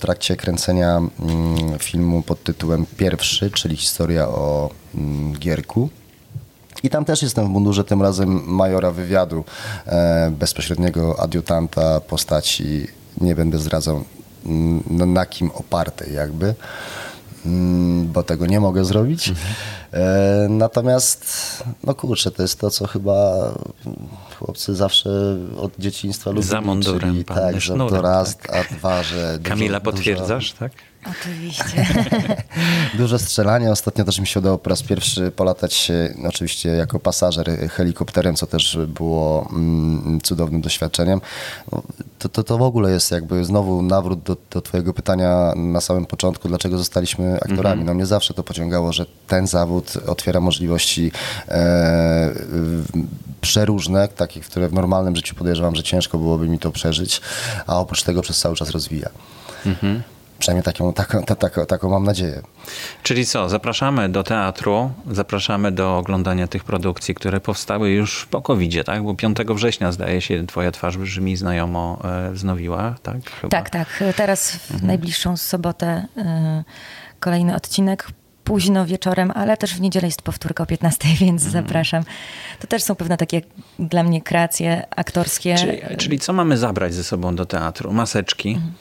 trakcie 0.00 0.36
kręcenia 0.36 0.96
mm, 0.96 1.78
filmu 1.78 2.22
pod 2.22 2.42
tytułem 2.42 2.86
Pierwszy, 2.96 3.50
czyli 3.50 3.76
historia 3.76 4.28
o 4.28 4.70
mm, 4.94 5.32
Gierku. 5.32 5.88
I 6.82 6.90
tam 6.90 7.04
też 7.04 7.22
jestem 7.22 7.46
w 7.46 7.48
mundurze, 7.48 7.84
tym 7.84 8.02
razem 8.02 8.42
majora 8.46 8.90
wywiadu, 8.90 9.44
bezpośredniego 10.30 11.20
adiutanta 11.20 12.00
postaci, 12.00 12.86
nie 13.20 13.34
będę 13.34 13.58
zdradzał 13.58 14.04
no, 14.90 15.06
na 15.06 15.26
kim 15.26 15.50
opartej 15.50 16.14
jakby, 16.14 16.46
mm, 16.46 16.54
bo 18.04 18.22
tego 18.22 18.46
nie 18.46 18.60
mogę 18.60 18.84
zrobić. 18.84 19.28
Mhm. 19.28 19.54
E, 19.92 20.46
natomiast, 20.48 21.24
no 21.84 21.94
kurczę, 21.94 22.30
to 22.30 22.42
jest 22.42 22.60
to, 22.60 22.70
co 22.70 22.86
chyba 22.86 23.48
chłopcy 24.38 24.74
zawsze 24.74 25.10
od 25.56 25.72
dzieciństwa 25.78 26.30
lubią. 26.30 26.42
Za 26.42 26.60
mundurem, 26.60 27.10
czyli, 27.10 27.24
tak, 27.24 27.60
że 27.60 27.76
to 27.76 28.02
raz, 28.02 28.36
tak. 28.36 28.56
a 28.56 28.74
dwa, 28.74 29.02
że 29.02 29.38
Kamila, 29.42 29.80
dużo, 29.80 29.92
potwierdzasz, 29.92 30.52
dużo, 30.52 30.58
tak? 30.58 30.72
Oczywiście. 31.20 31.86
Duże 32.98 33.18
strzelanie. 33.18 33.70
Ostatnio 33.70 34.04
też 34.04 34.18
mi 34.18 34.26
się 34.26 34.40
udało 34.40 34.58
po 34.58 34.70
raz 34.70 34.82
pierwszy 34.82 35.30
polatać 35.36 35.92
oczywiście 36.28 36.68
jako 36.68 36.98
pasażer 36.98 37.50
helikopterem, 37.70 38.36
co 38.36 38.46
też 38.46 38.78
było 38.88 39.48
mm, 39.52 40.20
cudownym 40.20 40.60
doświadczeniem. 40.60 41.20
No, 41.72 41.82
to, 42.18 42.28
to, 42.28 42.44
to 42.44 42.58
w 42.58 42.62
ogóle 42.62 42.90
jest 42.90 43.10
jakby 43.10 43.44
znowu 43.44 43.82
nawrót 43.82 44.22
do, 44.22 44.36
do 44.50 44.60
twojego 44.60 44.94
pytania 44.94 45.52
na 45.56 45.80
samym 45.80 46.06
początku, 46.06 46.48
dlaczego 46.48 46.78
zostaliśmy 46.78 47.34
aktorami. 47.34 47.82
-hmm. 47.82 47.86
No 47.86 47.94
mnie 47.94 48.06
zawsze 48.06 48.34
to 48.34 48.42
pociągało, 48.42 48.92
że 48.92 49.06
ten 49.26 49.46
zawód 49.46 49.92
otwiera 50.06 50.40
możliwości 50.40 51.12
e, 51.48 52.30
przeróżne, 53.40 54.08
takie, 54.08 54.40
które 54.40 54.68
w 54.68 54.72
normalnym 54.72 55.16
życiu 55.16 55.34
podejrzewam, 55.34 55.76
że 55.76 55.82
ciężko 55.82 56.18
byłoby 56.18 56.48
mi 56.48 56.58
to 56.58 56.72
przeżyć, 56.72 57.20
a 57.66 57.78
oprócz 57.80 58.02
tego 58.02 58.22
przez 58.22 58.38
cały 58.38 58.56
czas 58.56 58.70
rozwija. 58.70 59.08
-hmm. 59.64 60.00
Przynajmniej 60.38 60.64
taką, 60.64 60.92
taką, 60.92 61.22
taką, 61.22 61.66
taką 61.66 61.90
mam 61.90 62.04
nadzieję. 62.04 62.42
Czyli 63.02 63.26
co, 63.26 63.48
zapraszamy 63.48 64.08
do 64.08 64.22
teatru, 64.22 64.90
zapraszamy 65.10 65.72
do 65.72 65.98
oglądania 65.98 66.46
tych 66.46 66.64
produkcji, 66.64 67.14
które 67.14 67.40
powstały 67.40 67.90
już 67.90 68.26
po 68.26 68.42
covid 68.42 68.86
tak? 68.86 69.02
Bo 69.02 69.14
5 69.14 69.38
września 69.38 69.92
zdaje 69.92 70.20
się 70.20 70.46
twoja 70.46 70.70
twarz 70.70 70.96
brzmi 70.96 71.36
znajomo 71.36 71.98
e, 72.04 72.32
wznowiła, 72.32 72.94
tak? 73.02 73.30
Chyba. 73.30 73.48
Tak, 73.48 73.70
tak. 73.70 74.04
Teraz 74.16 74.50
w 74.50 74.70
mhm. 74.70 74.86
najbliższą 74.86 75.36
sobotę 75.36 76.06
y, 76.16 76.22
kolejny 77.20 77.54
odcinek 77.54 78.08
późno 78.48 78.86
wieczorem, 78.86 79.32
ale 79.34 79.56
też 79.56 79.74
w 79.74 79.80
niedzielę 79.80 80.06
jest 80.06 80.22
powtórka 80.22 80.62
o 80.62 80.66
15, 80.66 81.08
więc 81.26 81.46
mhm. 81.46 81.64
zapraszam. 81.64 82.04
To 82.60 82.66
też 82.66 82.82
są 82.82 82.94
pewne 82.94 83.16
takie 83.16 83.42
dla 83.78 84.02
mnie 84.02 84.22
kreacje 84.22 84.86
aktorskie. 84.96 85.54
Czyli, 85.54 85.96
czyli 85.96 86.18
co 86.18 86.32
mamy 86.32 86.58
zabrać 86.58 86.94
ze 86.94 87.04
sobą 87.04 87.36
do 87.36 87.46
teatru? 87.46 87.92
Maseczki? 87.92 88.48
Mhm. 88.48 88.72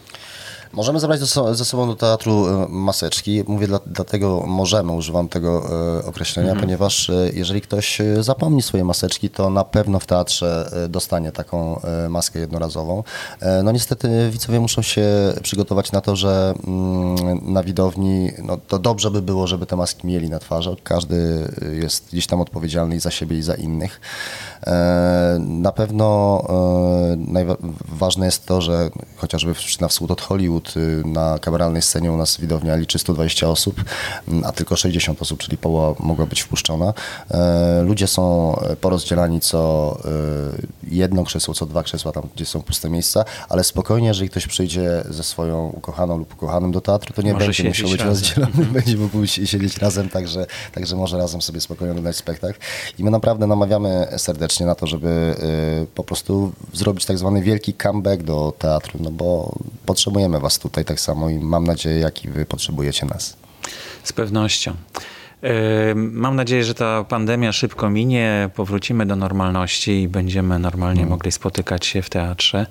Możemy 0.74 1.00
zabrać 1.00 1.20
ze 1.52 1.66
sobą 1.66 1.88
do 1.88 1.96
teatru 1.96 2.48
e, 2.48 2.66
maseczki. 2.70 3.44
Mówię 3.48 3.68
dla, 3.68 3.80
dlatego 3.86 4.44
możemy, 4.48 4.92
używam 4.92 5.30
tego 5.30 5.64
e, 6.00 6.06
określenia, 6.06 6.50
mhm. 6.50 6.66
ponieważ 6.66 7.10
e, 7.10 7.30
jeżeli 7.34 7.62
ktoś 7.62 8.02
zapomni 8.20 8.62
swoje 8.62 8.84
maseczki, 8.84 9.30
to 9.30 9.50
na 9.50 9.64
pewno 9.64 10.00
w 10.00 10.06
teatrze 10.06 10.72
dostanie 10.90 11.32
taką 11.32 11.82
maskę 12.10 12.40
jednorazową. 12.40 13.04
No 13.64 13.72
niestety 13.72 14.30
widzowie 14.32 14.60
muszą 14.60 14.82
się 14.82 15.08
przygotować 15.44 15.92
na 15.92 16.02
to, 16.02 16.16
że 16.16 16.54
mm, 16.68 17.54
na 17.54 17.64
widowni 17.64 18.32
no, 18.44 18.58
to 18.68 18.80
dobrze 18.80 19.12
by 19.12 19.22
było, 19.22 19.48
żeby 19.48 19.66
te 19.66 19.76
maski 19.76 20.08
mieli 20.08 20.30
na 20.30 20.40
twarzy. 20.40 20.76
Każdy 20.84 21.48
jest 21.82 22.08
gdzieś 22.12 22.28
tam 22.28 22.42
odpowiedzialny 22.42 23.00
za 23.00 23.12
siebie 23.12 23.38
i 23.38 23.42
za 23.42 23.56
innych. 23.56 24.02
Na 25.40 25.72
pewno 25.72 26.44
ważne 27.88 28.26
jest 28.26 28.46
to, 28.46 28.62
że 28.62 28.90
chociażby 29.16 29.54
na 29.82 29.88
wschód 29.88 30.12
od 30.12 30.22
Hollywood 30.22 30.57
Y, 30.78 31.04
na 31.06 31.40
kameralnej 31.40 31.82
scenie 31.82 32.12
u 32.12 32.18
nas 32.18 32.38
widownia 32.38 32.76
liczy 32.76 33.00
120 33.00 33.50
osób, 33.50 33.84
mm, 34.28 34.44
a 34.46 34.52
tylko 34.52 34.76
60 34.76 35.22
osób, 35.22 35.40
czyli 35.40 35.58
połowa 35.58 36.04
mogła 36.04 36.26
być 36.26 36.42
wpuszczona. 36.42 36.94
E, 37.32 37.82
ludzie 37.82 38.08
są 38.08 38.56
porozdzielani 38.82 39.42
co 39.42 39.98
y, 40.92 40.96
jedno 40.96 41.24
krzesło, 41.24 41.54
co 41.54 41.66
dwa 41.66 41.84
krzesła, 41.84 42.12
tam 42.12 42.24
gdzie 42.36 42.46
są 42.46 42.62
puste 42.62 42.90
miejsca, 42.90 43.26
ale 43.50 43.64
spokojnie, 43.64 44.08
jeżeli 44.08 44.30
ktoś 44.30 44.48
przyjdzie 44.48 45.04
ze 45.10 45.24
swoją 45.24 45.68
ukochaną 45.68 46.18
lub 46.18 46.34
ukochanym 46.34 46.72
do 46.72 46.82
teatru, 46.82 47.14
to 47.14 47.22
nie 47.22 47.34
może 47.34 47.46
będzie 47.46 47.64
musiał 47.64 47.90
być 47.90 48.02
rozdzielony, 48.02 48.66
będzie 48.78 48.98
mógł 48.98 49.26
siedzieć 49.26 49.78
razem, 49.78 50.10
także, 50.10 50.46
także 50.74 50.96
może 50.96 51.18
razem 51.18 51.42
sobie 51.42 51.62
spokojnie 51.62 51.92
oglądać 51.92 52.16
spektakl. 52.16 52.60
I 53.00 53.04
my 53.04 53.12
naprawdę 53.12 53.48
namawiamy 53.48 54.08
serdecznie 54.18 54.66
na 54.66 54.76
to, 54.76 54.88
żeby 54.88 55.36
y, 55.84 55.88
po 55.96 56.04
prostu 56.04 56.52
zrobić 56.74 57.06
tak 57.06 57.18
zwany 57.18 57.42
wielki 57.42 57.74
comeback 57.74 58.24
do 58.24 58.54
teatru, 58.60 59.00
no 59.04 59.12
bo 59.12 59.56
potrzebujemy 59.86 60.40
was 60.40 60.47
tutaj 60.60 60.86
tak 60.86 61.00
samo 61.00 61.30
i 61.30 61.40
mam 61.40 61.64
nadzieję, 61.64 62.00
jak 62.00 62.26
i 62.26 62.30
wy 62.30 62.46
potrzebujecie 62.46 63.06
nas. 63.06 63.38
Z 64.04 64.14
pewnością. 64.14 64.74
Mam 65.96 66.36
nadzieję, 66.36 66.64
że 66.64 66.74
ta 66.74 67.04
pandemia 67.04 67.52
szybko 67.52 67.90
minie, 67.90 68.50
powrócimy 68.56 69.06
do 69.06 69.16
normalności 69.16 70.02
i 70.02 70.08
będziemy 70.08 70.60
normalnie 70.60 71.00
hmm. 71.00 71.10
mogli 71.10 71.32
spotykać 71.32 71.86
się 71.86 72.02
w 72.02 72.10
teatrze, 72.10 72.66